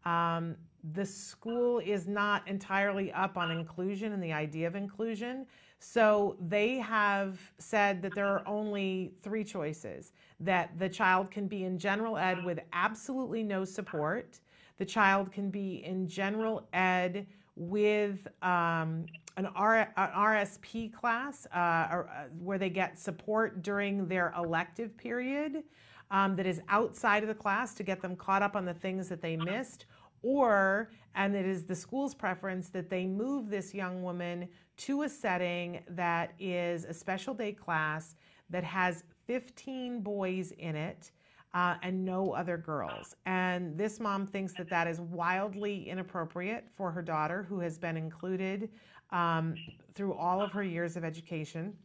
[0.05, 0.55] um,
[0.93, 5.45] the school is not entirely up on inclusion and the idea of inclusion.
[5.85, 11.65] So they have said that there are only three choices that the child can be
[11.65, 14.39] in general ed with absolutely no support,
[14.77, 17.27] the child can be in general ed
[17.57, 19.05] with um,
[19.35, 24.95] an, R, an RSP class uh, or, uh, where they get support during their elective
[24.95, 25.63] period
[26.11, 29.09] um, that is outside of the class to get them caught up on the things
[29.09, 29.85] that they missed.
[30.21, 34.47] Or, and it is the school's preference that they move this young woman
[34.77, 38.15] to a setting that is a special day class
[38.49, 41.11] that has 15 boys in it
[41.53, 43.15] uh, and no other girls.
[43.25, 47.95] And this mom thinks that that is wildly inappropriate for her daughter, who has been
[47.95, 48.69] included
[49.11, 49.55] um,
[49.93, 51.75] through all of her years of education,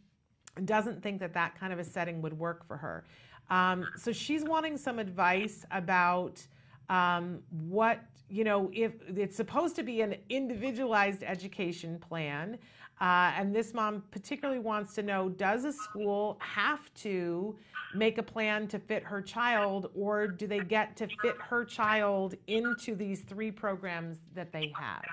[0.57, 3.05] and doesn't think that that kind of a setting would work for her.
[3.51, 6.41] Um, so she's wanting some advice about
[6.89, 12.59] um, what, you know, if it's supposed to be an individualized education plan.
[13.01, 17.57] Uh, and this mom particularly wants to know does a school have to
[17.95, 22.35] make a plan to fit her child, or do they get to fit her child
[22.47, 25.05] into these three programs that they have?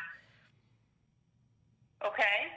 [2.03, 2.51] Okay.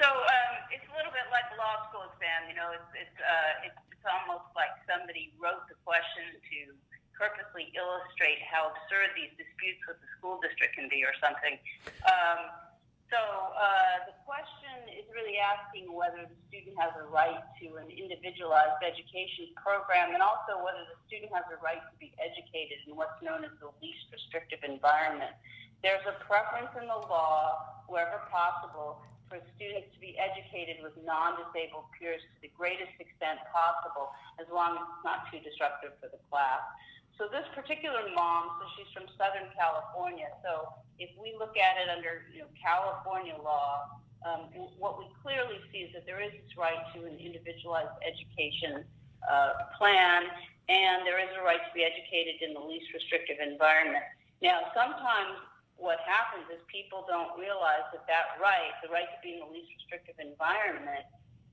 [0.00, 2.50] So um, it's a little bit like a law school exam.
[2.50, 6.74] You know, it's it's, uh, it's almost like somebody wrote the question to
[7.14, 11.54] purposely illustrate how absurd these disputes with the school district can be, or something.
[12.02, 12.50] Um,
[13.12, 17.92] so uh, the question is really asking whether the student has a right to an
[17.92, 22.96] individualized education program and also whether the student has a right to be educated in
[22.96, 25.36] what's known as the least restrictive environment.
[25.84, 31.92] There's a preference in the law, wherever possible, for students to be educated with non-disabled
[31.92, 34.08] peers to the greatest extent possible,
[34.40, 36.64] as long as it's not too disruptive for the class.
[37.20, 40.32] So this particular mom, so she's from Southern California.
[40.40, 44.48] So if we look at it under you know, California law, um,
[44.78, 48.86] what we clearly see is that there is this right to an individualized education
[49.26, 50.30] uh, plan,
[50.70, 54.02] and there is a right to be educated in the least restrictive environment.
[54.40, 55.42] Now, sometimes
[55.74, 59.50] what happens is people don't realize that that right, the right to be in the
[59.50, 61.02] least restrictive environment,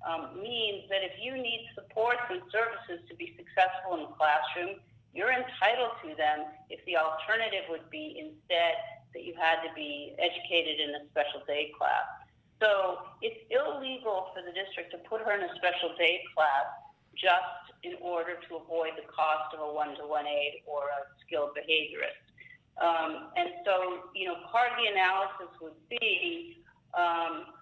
[0.05, 4.79] um, means that if you need supports and services to be successful in the classroom,
[5.13, 8.75] you're entitled to them if the alternative would be instead
[9.13, 12.05] that you had to be educated in a special day class.
[12.61, 16.67] So it's illegal for the district to put her in a special day class
[17.15, 22.19] just in order to avoid the cost of a one-to-one aide or a skilled behaviorist.
[22.79, 27.55] Um, and so, you know, part of the analysis would be, um,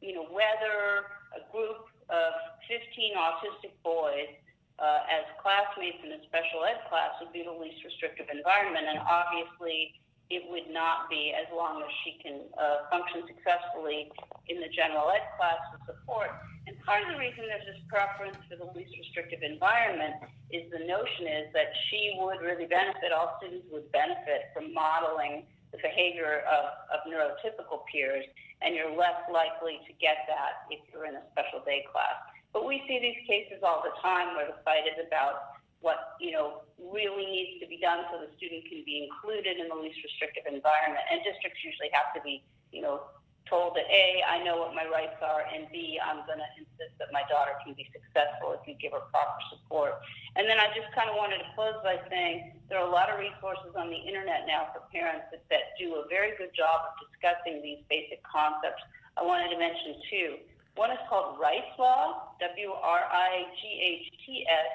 [0.00, 2.32] you know, whether a group of
[2.68, 4.32] 15 autistic boys
[4.78, 8.88] uh, as classmates in a special ed class would be the least restrictive environment.
[8.88, 9.96] And obviously,
[10.32, 14.08] it would not be as long as she can uh, function successfully
[14.48, 16.32] in the general ed class with support.
[16.64, 20.88] And part of the reason there's this preference for the least restrictive environment is the
[20.88, 26.44] notion is that she would really benefit, all students would benefit from modeling the behavior
[26.48, 28.24] of, of neurotypical peers,
[28.60, 32.16] and you're less likely to get that if you're in a special day class.
[32.52, 36.30] But we see these cases all the time where the fight is about what you
[36.30, 39.98] know really needs to be done so the student can be included in the least
[40.04, 41.02] restrictive environment.
[41.10, 43.08] And districts usually have to be, you know,
[43.52, 46.96] told that A, I know what my rights are, and B, I'm going to insist
[46.96, 50.00] that my daughter can be successful if you give her proper support.
[50.36, 53.10] And then I just kind of wanted to close by saying there are a lot
[53.10, 56.80] of resources on the internet now for parents that, that do a very good job
[56.88, 58.80] of discussing these basic concepts.
[59.20, 60.30] I wanted to mention two.
[60.74, 64.72] One is called Wrightslaw, W R I G H T S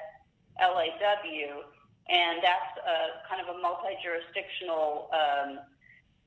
[0.60, 1.62] L A W,
[2.08, 5.58] and that's a, kind of a multi jurisdictional um,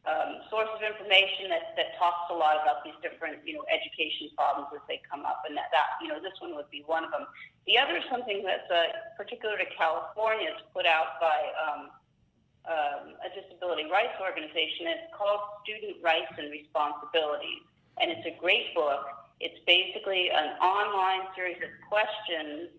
[0.03, 4.33] um, source of information that, that talks a lot about these different, you know, education
[4.35, 7.05] problems as they come up, and that, that you know, this one would be one
[7.05, 7.29] of them.
[7.67, 10.51] The other is something that's uh, particular to California.
[10.51, 11.81] It's put out by um,
[12.65, 14.89] um, a disability rights organization.
[14.89, 17.63] It's called Student Rights and Responsibilities,
[18.01, 19.20] and it's a great book.
[19.41, 22.69] It's basically an online series of questions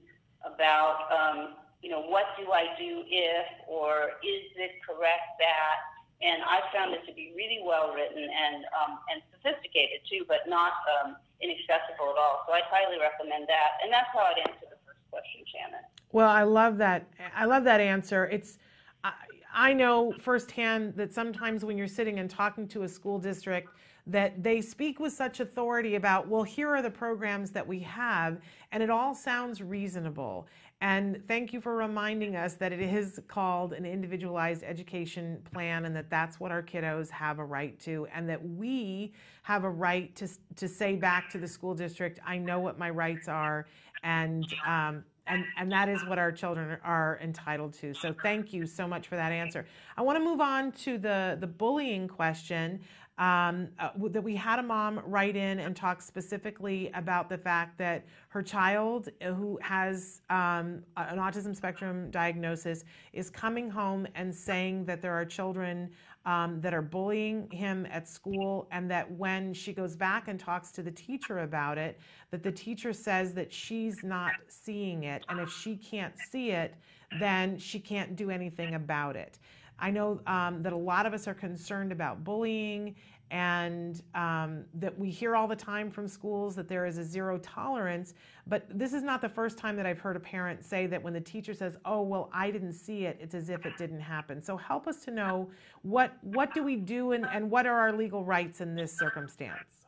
[0.46, 5.76] about, um, you know, what do I do if, or is this correct that?
[6.22, 10.46] And I found it to be really well written and um, and sophisticated too, but
[10.46, 10.70] not
[11.02, 12.46] um, inaccessible at all.
[12.46, 13.82] So I highly recommend that.
[13.82, 15.82] And that's how I'd answer the first question, Shannon.
[16.12, 17.08] Well, I love that.
[17.34, 18.26] I love that answer.
[18.26, 18.58] It's
[19.02, 19.12] I,
[19.52, 23.68] I know firsthand that sometimes when you're sitting and talking to a school district,
[24.06, 28.40] that they speak with such authority about, well, here are the programs that we have,
[28.72, 30.48] and it all sounds reasonable.
[30.80, 35.94] And thank you for reminding us that it is called an individualized education plan and
[35.94, 39.12] that that's what our kiddos have a right to, and that we
[39.44, 42.90] have a right to, to say back to the school district, I know what my
[42.90, 43.66] rights are,
[44.02, 47.94] and, um, and, and that is what our children are entitled to.
[47.94, 49.64] So thank you so much for that answer.
[49.96, 52.80] I want to move on to the, the bullying question
[53.22, 57.78] um, uh, that we had a mom write in and talk specifically about the fact
[57.78, 64.34] that her child, uh, who has um, an autism spectrum diagnosis, is coming home and
[64.34, 65.88] saying that there are children
[66.26, 70.72] um, that are bullying him at school, and that when she goes back and talks
[70.72, 72.00] to the teacher about it,
[72.32, 76.74] that the teacher says that she's not seeing it, and if she can't see it,
[77.20, 79.38] then she can't do anything about it.
[79.78, 82.94] I know um, that a lot of us are concerned about bullying
[83.32, 87.38] and um, that we hear all the time from schools that there is a zero
[87.38, 88.12] tolerance.
[88.46, 91.14] But this is not the first time that I've heard a parent say that when
[91.14, 94.42] the teacher says, "Oh, well, I didn't see it," it's as if it didn't happen.
[94.42, 95.50] So help us to know
[95.80, 99.86] what what do we do and, and what are our legal rights in this circumstance.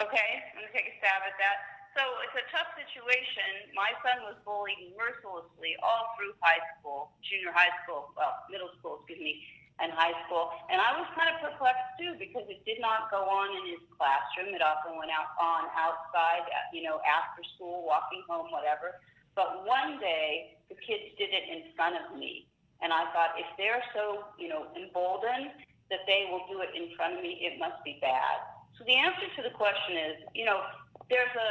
[0.00, 1.77] Okay, I'm gonna take a stab at that.
[1.98, 3.74] So it's a tough situation.
[3.74, 9.02] My son was bullied mercilessly all through high school, junior high school, well, middle school,
[9.02, 9.42] excuse me,
[9.82, 10.54] and high school.
[10.70, 13.82] And I was kind of perplexed too because it did not go on in his
[13.98, 14.54] classroom.
[14.54, 19.02] It often went out on outside, you know, after school, walking home, whatever.
[19.34, 22.46] But one day the kids did it in front of me.
[22.78, 25.50] And I thought, if they're so, you know, emboldened
[25.90, 28.38] that they will do it in front of me, it must be bad.
[28.78, 30.62] So the answer to the question is, you know,
[31.10, 31.50] there's a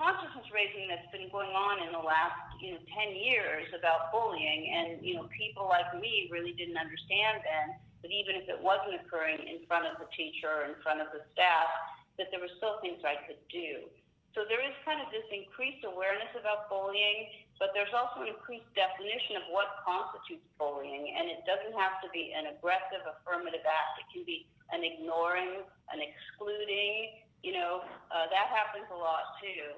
[0.00, 4.72] consciousness raising that's been going on in the last you know 10 years about bullying
[4.72, 8.96] and you know people like me really didn't understand then that even if it wasn't
[8.96, 11.68] occurring in front of the teacher or in front of the staff
[12.16, 13.84] that there were still things I could do.
[14.32, 17.28] So there is kind of this increased awareness about bullying
[17.60, 22.08] but there's also an increased definition of what constitutes bullying and it doesn't have to
[22.08, 24.00] be an aggressive affirmative act.
[24.00, 25.60] It can be an ignoring
[25.92, 29.76] an excluding you know uh, that happens a lot too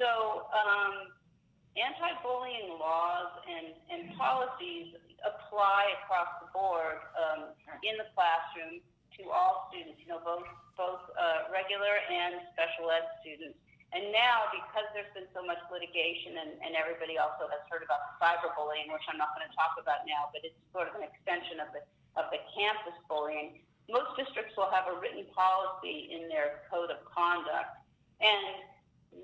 [0.00, 1.12] so um,
[1.76, 7.52] anti-bullying laws and, and policies apply across the board um,
[7.84, 8.80] in the classroom
[9.20, 10.48] to all students, you know, both,
[10.80, 13.60] both uh, regular and special ed students.
[13.92, 18.06] And now, because there's been so much litigation, and, and everybody also has heard about
[18.06, 21.04] the cyberbullying, which I'm not going to talk about now, but it's sort of an
[21.04, 21.82] extension of the
[22.18, 23.62] of the campus bullying.
[23.86, 27.82] Most districts will have a written policy in their code of conduct,
[28.22, 28.62] and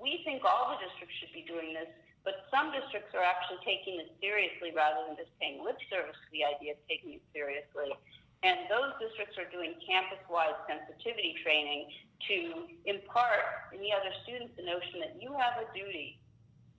[0.01, 1.88] we think all the districts should be doing this,
[2.26, 6.28] but some districts are actually taking it seriously rather than just paying lip service to
[6.34, 7.94] the idea of taking it seriously.
[8.42, 11.88] And those districts are doing campus-wide sensitivity training
[12.28, 12.38] to
[12.84, 16.20] impart in the other students the notion that you have a duty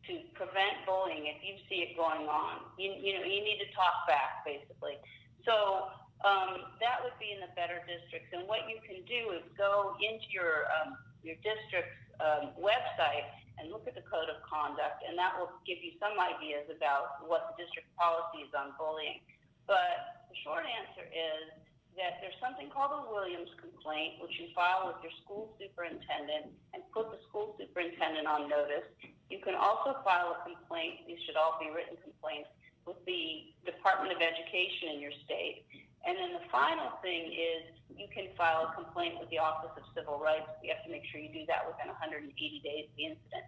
[0.08, 2.64] to prevent bullying if you see it going on.
[2.80, 4.96] You, you know, you need to talk back, basically.
[5.44, 5.92] So
[6.24, 8.32] um, that would be in the better districts.
[8.32, 10.96] And what you can do is go into your um,
[11.28, 15.82] your district's um, website and look at the code of conduct, and that will give
[15.82, 19.22] you some ideas about what the district policy is on bullying.
[19.66, 21.50] But the short answer is
[21.98, 26.86] that there's something called a Williams complaint, which you file with your school superintendent and
[26.94, 28.86] put the school superintendent on notice.
[29.34, 32.54] You can also file a complaint, these should all be written complaints,
[32.86, 35.66] with the Department of Education in your state.
[36.06, 39.84] And then the final thing is you can file a complaint with the Office of
[39.96, 40.48] Civil Rights.
[40.64, 42.30] You have to make sure you do that within 180
[42.64, 43.46] days of the incident.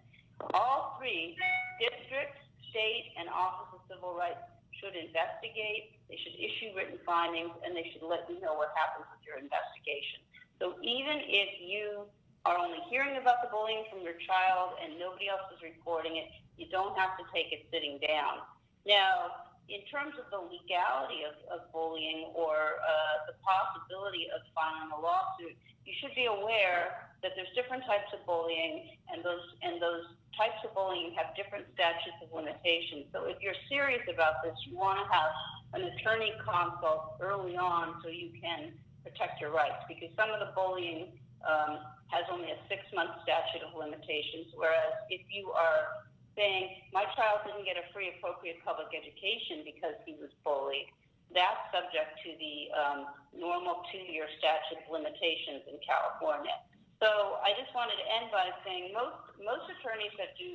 [0.52, 1.36] All three,
[1.78, 4.40] districts, state, and Office of Civil Rights,
[4.80, 9.04] should investigate, they should issue written findings, and they should let you know what happens
[9.12, 10.24] with your investigation.
[10.56, 12.08] So even if you
[12.48, 16.32] are only hearing about the bullying from your child and nobody else is reporting it,
[16.56, 18.40] you don't have to take it sitting down.
[18.88, 24.90] Now, in terms of the legality of, of bullying or uh, the possibility of filing
[24.90, 25.54] a lawsuit,
[25.86, 30.06] you should be aware that there's different types of bullying, and those and those
[30.36, 33.04] types of bullying have different statutes of limitations.
[33.12, 35.30] So if you're serious about this, you want to have
[35.76, 38.72] an attorney consult early on so you can
[39.04, 41.12] protect your rights, because some of the bullying
[41.44, 46.09] um, has only a six-month statute of limitations, whereas if you are
[46.40, 50.88] saying my child didn't get a free appropriate public education because he was bullied,
[51.36, 53.00] that's subject to the um,
[53.36, 56.56] normal two-year statute of limitations in California.
[56.96, 60.52] So I just wanted to end by saying most most attorneys that do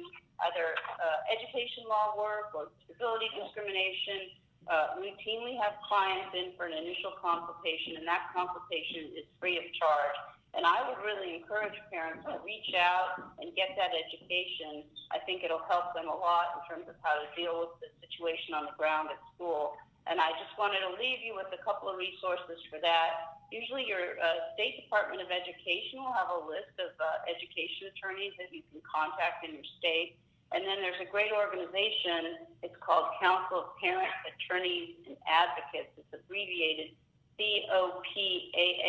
[0.50, 4.30] either uh, education law work or disability discrimination
[4.70, 9.66] uh, routinely have clients in for an initial consultation, and that consultation is free of
[9.74, 10.18] charge.
[10.56, 14.88] And I would really encourage parents to reach out and get that education.
[15.12, 17.92] I think it'll help them a lot in terms of how to deal with the
[18.00, 19.76] situation on the ground at school.
[20.08, 23.36] And I just wanted to leave you with a couple of resources for that.
[23.52, 28.32] Usually, your uh, State Department of Education will have a list of uh, education attorneys
[28.40, 30.16] that you can contact in your state.
[30.56, 32.48] And then there's a great organization.
[32.64, 35.92] It's called Council of Parents, Attorneys, and Advocates.
[36.00, 36.96] It's abbreviated
[37.36, 38.86] COPAA.net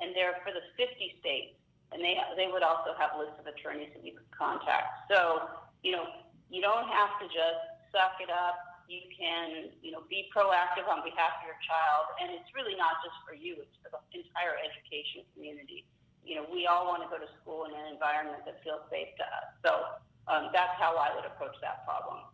[0.00, 1.58] and they're for the 50 states,
[1.92, 5.10] and they they would also have lists of attorneys that you could contact.
[5.10, 5.48] So
[5.82, 6.06] you know
[6.48, 7.60] you don't have to just
[7.92, 8.56] suck it up.
[8.88, 13.00] You can you know be proactive on behalf of your child, and it's really not
[13.04, 15.84] just for you; it's for the entire education community.
[16.24, 19.16] You know, we all want to go to school in an environment that feels safe
[19.16, 19.48] to us.
[19.64, 19.72] So
[20.28, 22.28] um, that's how I would approach that problem.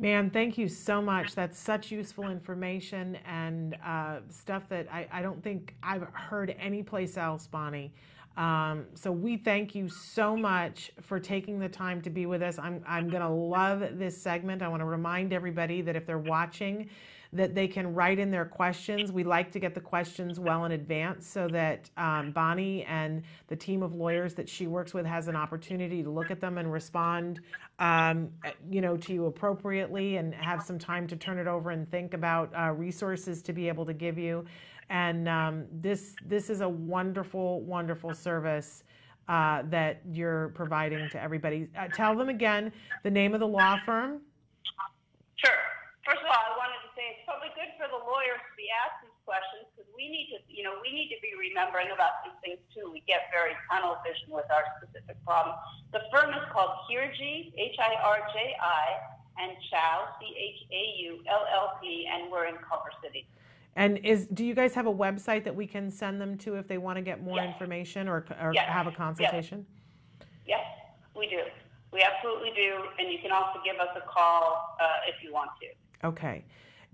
[0.00, 1.36] Man, thank you so much.
[1.36, 7.16] That's such useful information and uh, stuff that I, I, don't think I've heard anyplace
[7.16, 7.92] else, Bonnie.
[8.36, 12.58] Um, so we thank you so much for taking the time to be with us.
[12.58, 14.62] I'm, I'm going to love this segment.
[14.62, 16.90] I want to remind everybody that if they're watching,
[17.34, 19.10] that they can write in their questions.
[19.10, 23.56] We like to get the questions well in advance so that um, Bonnie and the
[23.56, 26.72] team of lawyers that she works with has an opportunity to look at them and
[26.72, 27.40] respond,
[27.80, 28.30] um,
[28.70, 32.14] you know, to you appropriately and have some time to turn it over and think
[32.14, 34.44] about uh, resources to be able to give you.
[34.88, 38.84] And um, this this is a wonderful, wonderful service.
[39.26, 41.66] Uh, that you're providing to everybody.
[41.78, 42.70] Uh, tell them again
[43.04, 44.20] the name of the law firm.
[45.36, 45.64] Sure.
[46.04, 48.70] First of all, I wanted to say it's probably good for the lawyers to be
[48.70, 52.22] asked these questions because we need to, you know, we need to be remembering about
[52.22, 52.86] these things too.
[52.94, 55.58] We get very tunnel vision with our specific problem.
[55.90, 58.86] The firm is called Hirji, H-I-R-J-I,
[59.42, 63.26] and Chau, C-H-A-U-L-L-P, and we're in Culver City.
[63.74, 66.68] And is do you guys have a website that we can send them to if
[66.68, 67.50] they want to get more yes.
[67.50, 68.68] information or, or yes.
[68.70, 69.66] have a consultation?
[70.46, 70.62] Yes.
[70.62, 70.64] yes,
[71.16, 71.42] we do.
[71.90, 75.50] We absolutely do, and you can also give us a call uh, if you want
[75.60, 76.06] to.
[76.08, 76.44] Okay.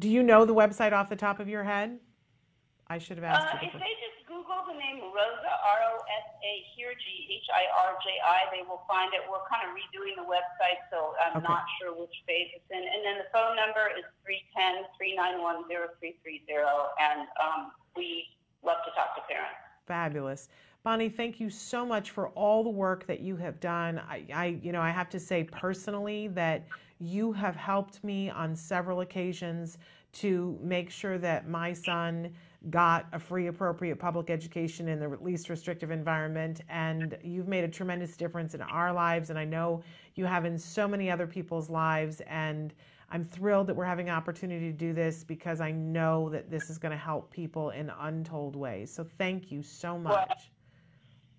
[0.00, 2.00] Do you know the website off the top of your head?
[2.88, 3.68] I should have asked uh, you.
[3.68, 7.92] If they just Google the name Rosa, R O S A Hirji, H I R
[8.00, 9.20] J I, they will find it.
[9.28, 11.52] We're kind of redoing the website, so I'm Okay.
[11.52, 12.80] not sure which phase it's in.
[12.80, 18.24] And then the phone number is 310 391 0330, and um, we
[18.64, 19.60] love to talk to parents.
[19.84, 20.48] Fabulous.
[20.82, 24.00] Bonnie, thank you so much for all the work that you have done.
[24.08, 26.64] I, I, you know, I have to say personally that
[27.00, 29.78] you have helped me on several occasions
[30.12, 32.32] to make sure that my son
[32.68, 36.60] got a free, appropriate public education in the least restrictive environment.
[36.68, 39.30] And you've made a tremendous difference in our lives.
[39.30, 39.82] And I know
[40.14, 42.20] you have in so many other people's lives.
[42.26, 42.74] And
[43.10, 46.68] I'm thrilled that we're having an opportunity to do this because I know that this
[46.68, 48.92] is going to help people in untold ways.
[48.92, 50.12] So thank you so much.
[50.12, 50.36] Well,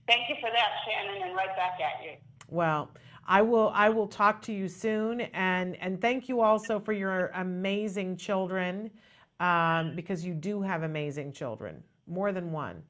[0.08, 2.14] thank you for that, Shannon, and right back at you.
[2.48, 2.90] Well,
[3.28, 7.32] I will I will talk to you soon and and thank you also for your
[7.36, 8.92] amazing children
[9.40, 12.84] um, because you do have amazing children, more than one.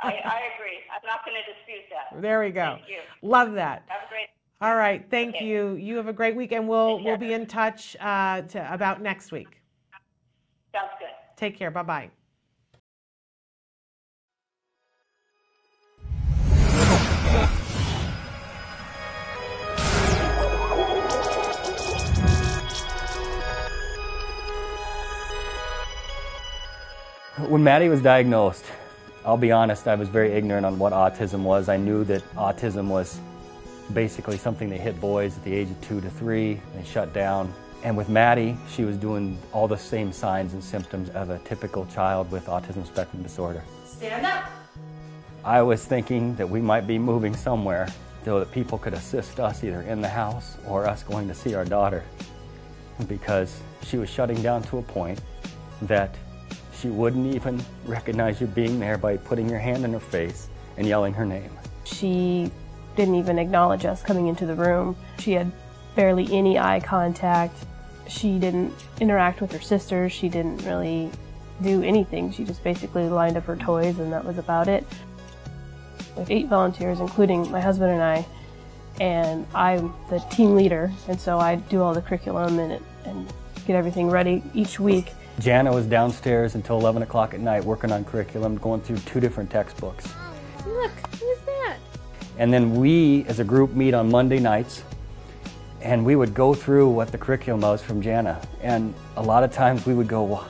[0.00, 0.78] I, I agree.
[0.94, 2.20] I'm not going to dispute that.
[2.20, 2.76] There we go.
[2.76, 3.00] Thank you.
[3.22, 3.84] Love that.
[3.86, 4.26] Have a great.
[4.60, 5.44] All right, thank Okay.
[5.44, 5.74] you.
[5.74, 9.30] You have a great week, and we'll we'll be in touch uh, to, about next
[9.30, 9.60] week.
[10.74, 11.08] Sounds good.
[11.36, 11.70] Take care.
[11.70, 12.10] Bye bye.
[27.46, 28.64] When Maddie was diagnosed,
[29.24, 31.68] I'll be honest, I was very ignorant on what autism was.
[31.68, 33.20] I knew that autism was
[33.92, 37.54] basically something that hit boys at the age of two to three and shut down.
[37.84, 41.86] And with Maddie, she was doing all the same signs and symptoms of a typical
[41.86, 43.62] child with autism spectrum disorder.
[43.86, 44.44] Stand up.
[45.44, 47.88] I was thinking that we might be moving somewhere
[48.24, 51.54] so that people could assist us either in the house or us going to see
[51.54, 52.02] our daughter
[53.06, 55.20] because she was shutting down to a point
[55.82, 56.16] that
[56.80, 60.86] she wouldn't even recognize you being there by putting your hand in her face and
[60.86, 61.50] yelling her name.
[61.84, 62.50] She
[62.96, 64.96] didn't even acknowledge us coming into the room.
[65.18, 65.50] She had
[65.96, 67.56] barely any eye contact.
[68.08, 70.12] She didn't interact with her sisters.
[70.12, 71.10] She didn't really
[71.62, 72.32] do anything.
[72.32, 74.86] She just basically lined up her toys and that was about it.
[76.16, 78.26] With eight volunteers, including my husband and I,
[79.00, 83.32] and I'm the team leader, and so I do all the curriculum and, and
[83.66, 85.12] get everything ready each week.
[85.38, 89.50] Jana was downstairs until 11 o'clock at night working on curriculum, going through two different
[89.50, 90.06] textbooks.
[90.16, 91.76] Oh, look, who's that?
[92.38, 94.82] And then we, as a group, meet on Monday nights,
[95.80, 98.40] and we would go through what the curriculum was from Jana.
[98.62, 100.48] And a lot of times we would go, well,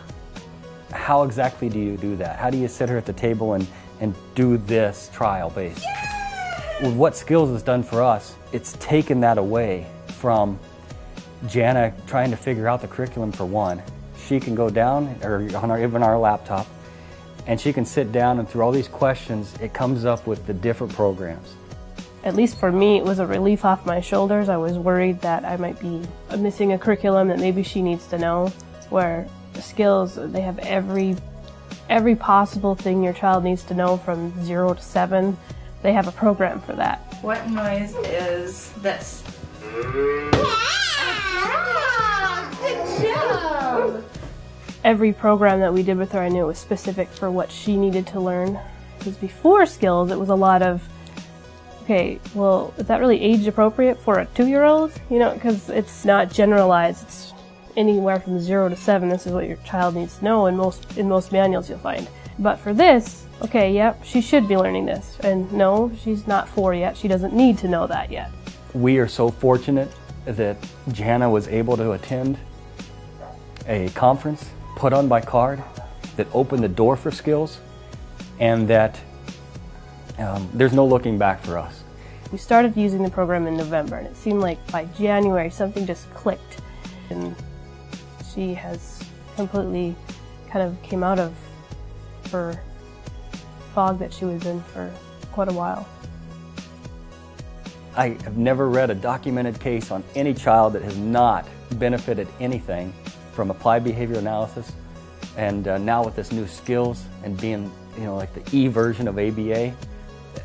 [0.90, 2.36] how exactly do you do that?
[2.36, 3.66] How do you sit her at the table and
[4.00, 5.84] and do this trial base.
[6.82, 9.86] With what skills has done for us, it's taken that away
[10.18, 10.58] from
[11.46, 13.82] Jana trying to figure out the curriculum for one.
[14.28, 16.66] She can go down, or on our, even our laptop,
[17.46, 20.52] and she can sit down and through all these questions, it comes up with the
[20.52, 21.54] different programs.
[22.24, 24.50] At least for me, it was a relief off my shoulders.
[24.50, 26.02] I was worried that I might be
[26.36, 28.48] missing a curriculum that maybe she needs to know,
[28.90, 29.26] where
[29.60, 31.16] skills, they have every
[31.88, 35.38] every possible thing your child needs to know from zero to seven.
[35.80, 36.98] They have a program for that.
[37.22, 39.24] What noise is this?
[44.84, 47.76] Every program that we did with her, I knew it was specific for what she
[47.76, 48.58] needed to learn.
[48.98, 50.88] Because before skills, it was a lot of,
[51.82, 54.92] okay, well, is that really age appropriate for a two-year-old?
[55.10, 57.04] You know, because it's not generalized.
[57.04, 57.32] It's
[57.76, 59.08] anywhere from zero to seven.
[59.08, 60.46] This is what your child needs to know.
[60.46, 62.08] In most in most manuals, you'll find.
[62.38, 65.16] But for this, okay, yep, she should be learning this.
[65.20, 66.96] And no, she's not four yet.
[66.96, 68.30] She doesn't need to know that yet.
[68.74, 69.90] We are so fortunate
[70.24, 70.56] that
[70.92, 72.38] Jana was able to attend
[73.66, 75.60] a conference put on by CARD
[76.16, 77.58] that opened the door for skills
[78.38, 78.98] and that
[80.18, 81.82] um, there's no looking back for us.
[82.30, 86.08] We started using the program in November and it seemed like by January something just
[86.14, 86.60] clicked
[87.10, 87.34] and
[88.32, 89.02] she has
[89.34, 89.96] completely
[90.48, 91.34] kind of came out of
[92.30, 92.60] her
[93.74, 94.92] fog that she was in for
[95.32, 95.88] quite a while.
[97.96, 102.92] I have never read a documented case on any child that has not benefited anything
[103.38, 104.72] from applied behavior analysis.
[105.36, 109.06] And uh, now with this new skills and being, you know, like the E version
[109.06, 109.72] of ABA,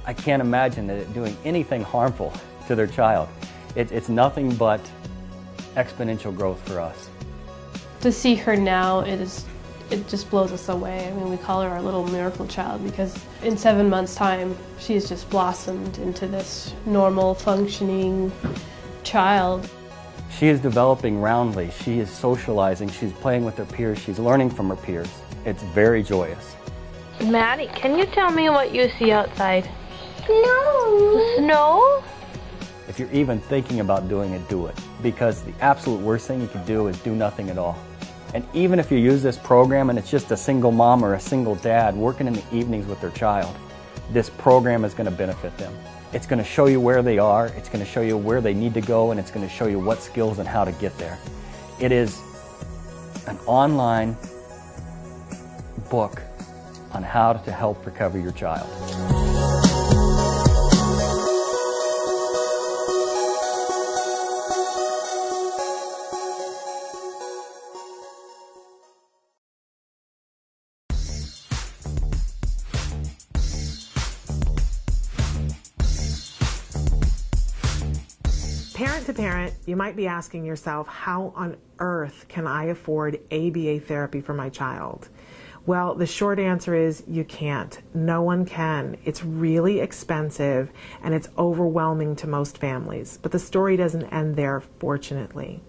[0.06, 2.32] I can't imagine that it doing anything harmful
[2.68, 3.30] to their child.
[3.76, 4.80] It, it's nothing but
[5.76, 7.10] exponential growth for us.
[8.02, 9.44] To see her now, it is
[9.90, 11.08] it just blows us away.
[11.08, 15.10] I mean, we call her our little miracle child because in seven months' time, she's
[15.10, 18.32] just blossomed into this normal, functioning
[19.04, 19.68] child.
[20.38, 21.70] She is developing roundly.
[21.84, 22.90] She is socializing.
[22.90, 24.00] She's playing with her peers.
[24.00, 25.10] She's learning from her peers.
[25.46, 26.56] It's very joyous.
[27.22, 29.70] Maddie, can you tell me what you see outside?
[30.26, 31.36] Snow.
[31.38, 32.04] Snow?
[32.88, 34.76] If you're even thinking about doing it, do it.
[35.02, 37.78] Because the absolute worst thing you can do is do nothing at all.
[38.34, 41.20] And even if you use this program and it's just a single mom or a
[41.20, 43.56] single dad working in the evenings with their child,
[44.12, 45.74] this program is going to benefit them.
[46.14, 48.54] It's going to show you where they are, it's going to show you where they
[48.54, 50.96] need to go, and it's going to show you what skills and how to get
[51.00, 51.18] there.
[51.80, 52.22] It is
[53.26, 54.16] an online
[55.90, 56.22] book
[56.92, 59.13] on how to help recover your child.
[79.14, 84.22] Parent parent, you might be asking yourself, how on earth can I afford ABA therapy
[84.22, 85.10] for my child?
[85.66, 87.80] Well, the short answer is you can't.
[87.94, 88.98] No one can.
[89.06, 90.72] It's really expensive
[91.04, 93.20] and it's overwhelming to most families.
[93.22, 95.62] But the story doesn't end there, fortunately.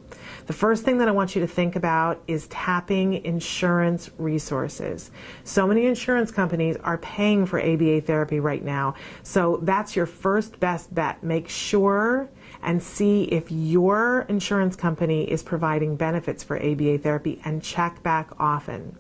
[0.46, 5.10] The first thing that I want you to think about is tapping insurance resources.
[5.44, 8.94] So many insurance companies are paying for ABA therapy right now.
[9.22, 11.22] So that's your first best bet.
[11.22, 12.28] Make sure
[12.64, 18.30] and see if your insurance company is providing benefits for ABA therapy and check back
[18.38, 18.96] often.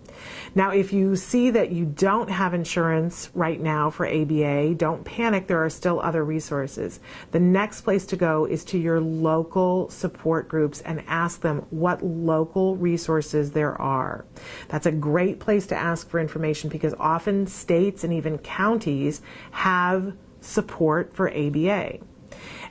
[0.54, 5.46] Now, if you see that you don't have insurance right now for ABA, don't panic.
[5.46, 7.00] There are still other resources.
[7.32, 12.04] The next place to go is to your local support groups and ask them what
[12.04, 14.24] local resources there are.
[14.68, 20.14] That's a great place to ask for information because often states and even counties have
[20.40, 21.98] support for ABA.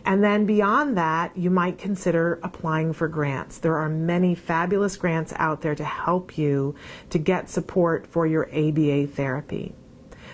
[0.06, 3.60] And then beyond that, you might consider applying for grants.
[3.60, 6.76] There are many fabulous grants out there to help you
[7.10, 9.74] to get support for your ABA therapy.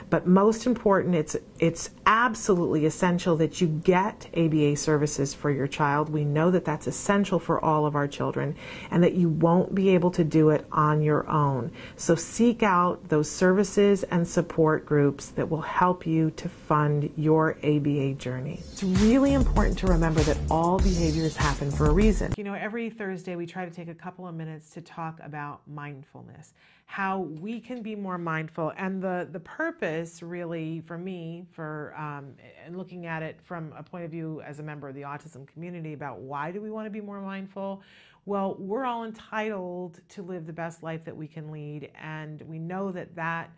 [0.10, 6.10] But most important, it's, it's absolutely essential that you get ABA services for your child.
[6.10, 8.56] We know that that's essential for all of our children
[8.92, 11.72] and that you won't be able to do it on your own.
[11.98, 17.58] So seek out those services and support groups that will help you to fund your
[17.64, 18.60] ABA journey.
[18.72, 22.34] It's really important to remember that all behaviors happen for a reason.
[22.38, 25.62] You know, every Thursday we try to take a couple of minutes to talk about
[25.68, 26.54] mindfulness
[26.90, 32.34] how we can be more mindful and the the purpose really for me for um,
[32.66, 35.48] and looking at it from a point of view as a member of the autism
[35.48, 37.84] community about why do we want to be more mindful
[38.26, 42.58] well we're all entitled to live the best life that we can lead and we
[42.58, 43.52] know that that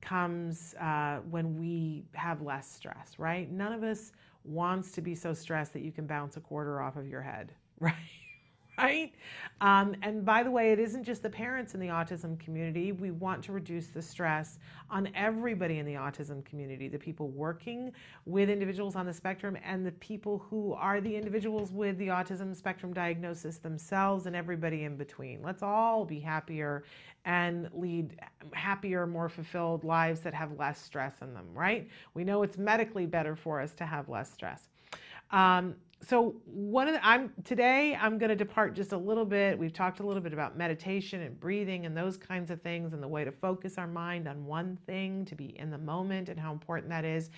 [0.00, 3.50] comes uh, when we have less stress, right?
[3.50, 4.12] None of us
[4.44, 7.52] wants to be so stressed that you can bounce a quarter off of your head,
[7.80, 7.94] right?
[8.78, 9.12] Right?
[9.60, 12.92] Um, and by the way, it isn't just the parents in the autism community.
[12.92, 14.58] We want to reduce the stress
[14.88, 17.92] on everybody in the autism community the people working
[18.24, 22.54] with individuals on the spectrum and the people who are the individuals with the autism
[22.54, 25.42] spectrum diagnosis themselves and everybody in between.
[25.42, 26.84] Let's all be happier
[27.24, 28.18] and lead
[28.52, 31.88] happier, more fulfilled lives that have less stress in them, right?
[32.14, 34.68] We know it's medically better for us to have less stress.
[35.30, 39.58] Um, so one of the, I'm today I'm going to depart just a little bit.
[39.58, 43.02] We've talked a little bit about meditation and breathing and those kinds of things and
[43.02, 46.38] the way to focus our mind on one thing to be in the moment and
[46.38, 47.30] how important that is.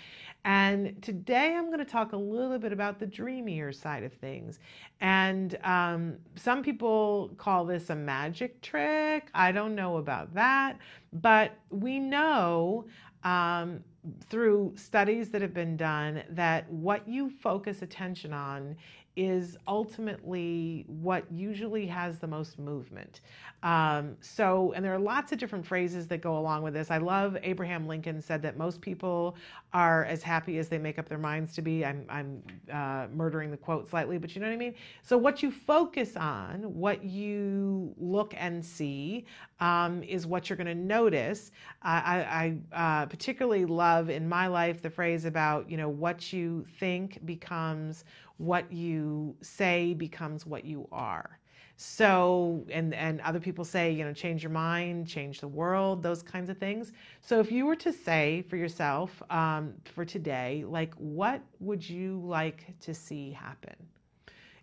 [0.45, 4.59] And today I'm going to talk a little bit about the dreamier side of things.
[5.01, 9.31] And um, some people call this a magic trick.
[9.35, 10.79] I don't know about that,
[11.15, 12.85] but we know
[13.25, 13.83] um,
[14.29, 18.77] through studies that have been done that what you focus attention on
[19.17, 23.21] is ultimately what usually has the most movement.
[23.63, 26.91] Um, so, and there are lots of different phrases that go along with this.
[26.91, 29.37] I love Abraham Lincoln said that most people
[29.73, 31.85] are as happy as they make up their minds to be.
[31.85, 32.43] I'm, I'm
[32.73, 34.75] uh, murdering the quote slightly, but you know what I mean?
[35.03, 39.27] So, what you focus on, what you look and see,
[39.61, 41.53] um, is what you're going to notice.
[41.83, 46.67] I, I uh, particularly love in my life the phrase about, you know, what you
[46.79, 48.05] think becomes
[48.39, 51.39] what you say becomes what you are.
[51.77, 56.23] So, and, and other people say, you know, change your mind, change the world, those
[56.23, 56.93] kinds of things.
[57.23, 62.21] So, if you were to say for yourself um, for today, like, what would you
[62.23, 63.77] like to see happen?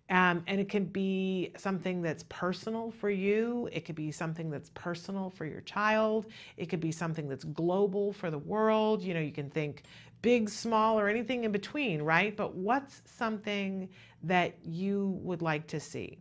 [0.10, 3.68] Um, and it can be something that's personal for you.
[3.74, 6.28] It could be something that's personal for your child.
[6.56, 9.04] It could be something that's global for the world.
[9.04, 9.84] You know, you can think
[10.22, 12.36] big, small, or anything in between, right?
[12.36, 13.90] But what's something
[14.24, 16.20] that you would like to see?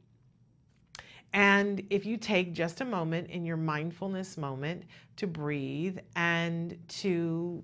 [1.33, 4.85] And if you take just a moment in your mindfulness moment
[5.17, 7.63] to breathe and to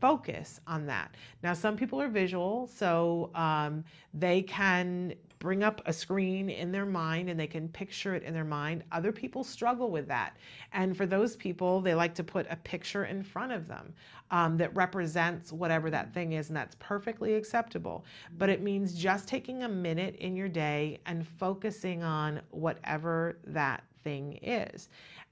[0.00, 1.14] focus on that.
[1.42, 3.84] Now, some people are visual, so um,
[4.14, 8.34] they can bring up a screen in their mind and they can picture it in
[8.34, 8.82] their mind.
[8.92, 10.36] Other people struggle with that.
[10.72, 13.92] And for those people, they like to put a picture in front of them
[14.30, 18.04] um, that represents whatever that thing is, and that's perfectly acceptable.
[18.36, 23.84] But it means just taking a minute in your day and focusing on whatever that
[24.04, 24.88] thing is.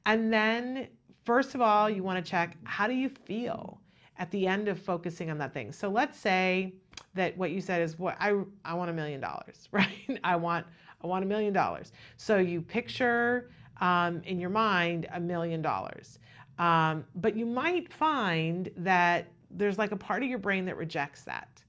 [0.06, 0.88] And then,
[1.24, 3.80] first of all, you want to check how do you feel?
[4.18, 5.72] at the end of focusing on that thing.
[5.72, 6.72] So let's say
[7.16, 10.20] that what you said is what I I want a million dollars, right?
[10.22, 10.66] I want
[11.02, 11.92] I want a million dollars.
[12.16, 13.50] So you picture
[13.80, 16.18] um, in your mind a million dollars,
[16.58, 21.22] um, but you might find that there's like a part of your brain that rejects
[21.24, 21.62] that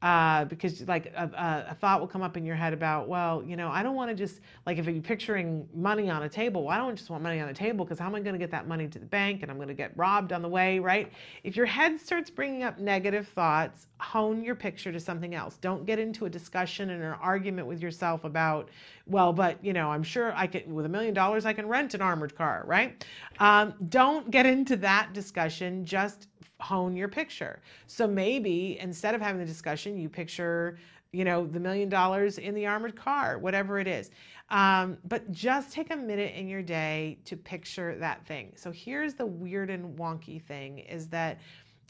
[0.00, 3.56] uh, because like a, a, thought will come up in your head about, well, you
[3.56, 6.74] know, I don't want to just like if you're picturing money on a table, well,
[6.74, 8.52] I don't just want money on a table because how am I going to get
[8.52, 11.12] that money to the bank and I'm going to get robbed on the way, right?
[11.42, 15.56] If your head starts bringing up negative thoughts, hone your picture to something else.
[15.56, 18.68] Don't get into a discussion and an argument with yourself about,
[19.08, 21.94] well, but you know, I'm sure I can with a million dollars I can rent
[21.94, 23.04] an armored car, right?
[23.38, 25.84] Um, don't get into that discussion.
[25.84, 26.28] Just
[26.60, 27.60] hone your picture.
[27.86, 30.78] So maybe instead of having the discussion, you picture,
[31.12, 34.10] you know, the million dollars in the armored car, whatever it is.
[34.50, 38.52] Um, but just take a minute in your day to picture that thing.
[38.56, 41.38] So here's the weird and wonky thing is that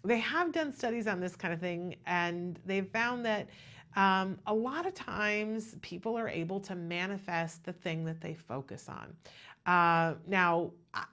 [0.05, 3.49] they have done studies on this kind of thing, and they've found that
[3.97, 8.89] um, a lot of times people are able to manifest the thing that they focus
[8.89, 9.15] on.
[9.67, 10.71] Uh, now,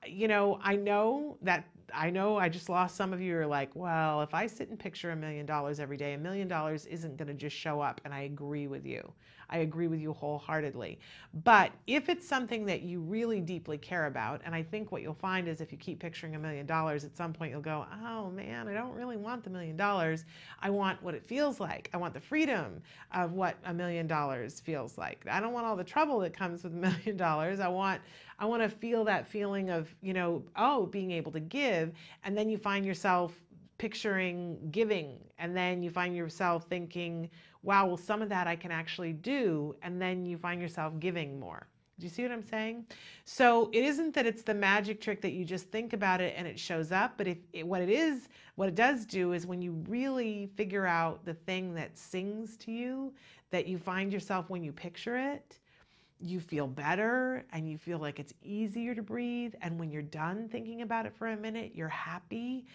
[0.07, 3.69] you know, I know that I know I just lost some of you are like,
[3.75, 7.17] well, if I sit and picture a million dollars every day, a million dollars isn't
[7.17, 8.01] going to just show up.
[8.05, 9.11] And I agree with you.
[9.49, 10.99] I agree with you wholeheartedly.
[11.43, 15.13] But if it's something that you really deeply care about, and I think what you'll
[15.13, 18.29] find is if you keep picturing a million dollars, at some point you'll go, oh
[18.31, 20.25] man, I don't really want the million dollars.
[20.61, 21.89] I want what it feels like.
[21.93, 22.81] I want the freedom
[23.13, 25.25] of what a million dollars feels like.
[25.29, 27.59] I don't want all the trouble that comes with a million dollars.
[27.59, 28.01] I want
[28.37, 31.93] I want to feel that feeling of, you know, oh, being able to give.
[32.23, 33.33] And then you find yourself
[33.77, 35.17] picturing giving.
[35.39, 37.29] And then you find yourself thinking,
[37.65, 39.75] wow, well, some of that I can actually do.
[39.81, 41.67] And then you find yourself giving more.
[41.97, 42.85] Do you see what I'm saying?
[43.23, 46.45] So it isn't that it's the magic trick that you just think about it and
[46.45, 49.61] it shows up, but if it, what it is, what it does do is when
[49.61, 53.13] you really figure out the thing that sings to you,
[53.51, 55.57] that you find yourself when you picture it,
[56.19, 59.53] you feel better and you feel like it's easier to breathe.
[59.61, 62.65] And when you're done thinking about it for a minute, you're happy.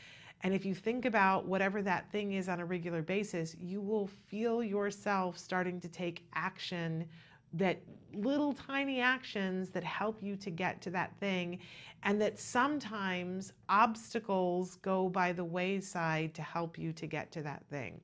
[0.43, 4.07] And if you think about whatever that thing is on a regular basis, you will
[4.07, 7.07] feel yourself starting to take action
[7.53, 7.81] that
[8.13, 11.59] little tiny actions that help you to get to that thing
[12.03, 17.65] and that sometimes obstacles go by the wayside to help you to get to that
[17.69, 18.01] thing.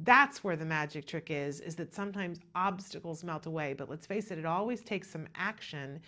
[0.00, 4.30] That's where the magic trick is is that sometimes obstacles melt away but let's face
[4.30, 6.00] it it always takes some action.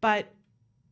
[0.00, 0.32] But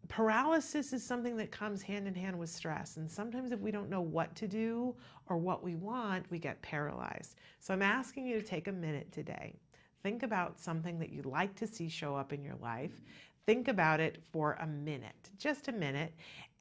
[0.08, 3.88] paralysis is something that comes hand in hand with stress and sometimes if we don't
[3.88, 4.94] know what to do
[5.28, 9.10] or what we want we get paralyzed so i'm asking you to take a minute
[9.12, 9.54] today
[10.02, 13.02] think about something that you'd like to see show up in your life
[13.46, 16.12] think about it for a minute just a minute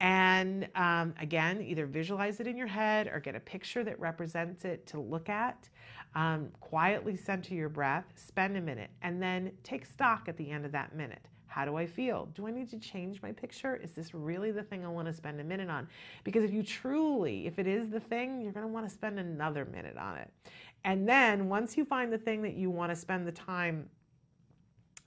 [0.04, 4.66] and um, again, either visualize it in your head or get a picture that represents
[4.66, 5.70] it to look at.
[6.14, 10.66] Um, quietly center your breath, spend a minute, and then take stock at the end
[10.66, 11.26] of that minute.
[11.54, 12.30] How do I feel?
[12.34, 13.76] Do I need to change my picture?
[13.76, 15.88] Is this really the thing I want to spend a minute on?
[16.24, 19.20] Because if you truly, if it is the thing, you're going to want to spend
[19.20, 20.32] another minute on it.
[20.84, 23.88] And then once you find the thing that you want to spend the time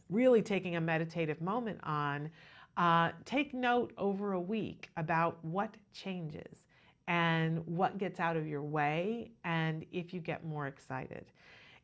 [0.09, 2.31] really taking a meditative moment on,
[2.77, 6.69] uh, take note over a week about what changes
[7.09, 11.25] and what gets out of your way and if you get more excited.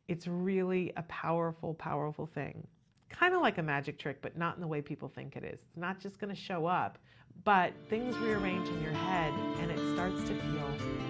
[0.07, 2.65] It's really a powerful, powerful thing.
[3.13, 5.59] Kind of like a magic trick, but not in the way people think it is.
[5.61, 6.97] It's not just going to show up,
[7.43, 10.69] but things rearrange in your head and it starts to feel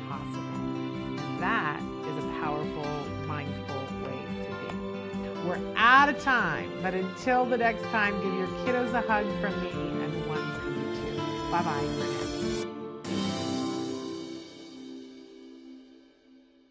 [0.09, 0.63] possible.
[1.39, 2.85] That is a powerful,
[3.25, 3.75] mindful
[4.05, 5.47] way to be.
[5.47, 9.59] we're out of time, but until the next time, give your kiddos a hug from
[9.63, 11.51] me and one from you too.
[11.51, 12.22] Bye bye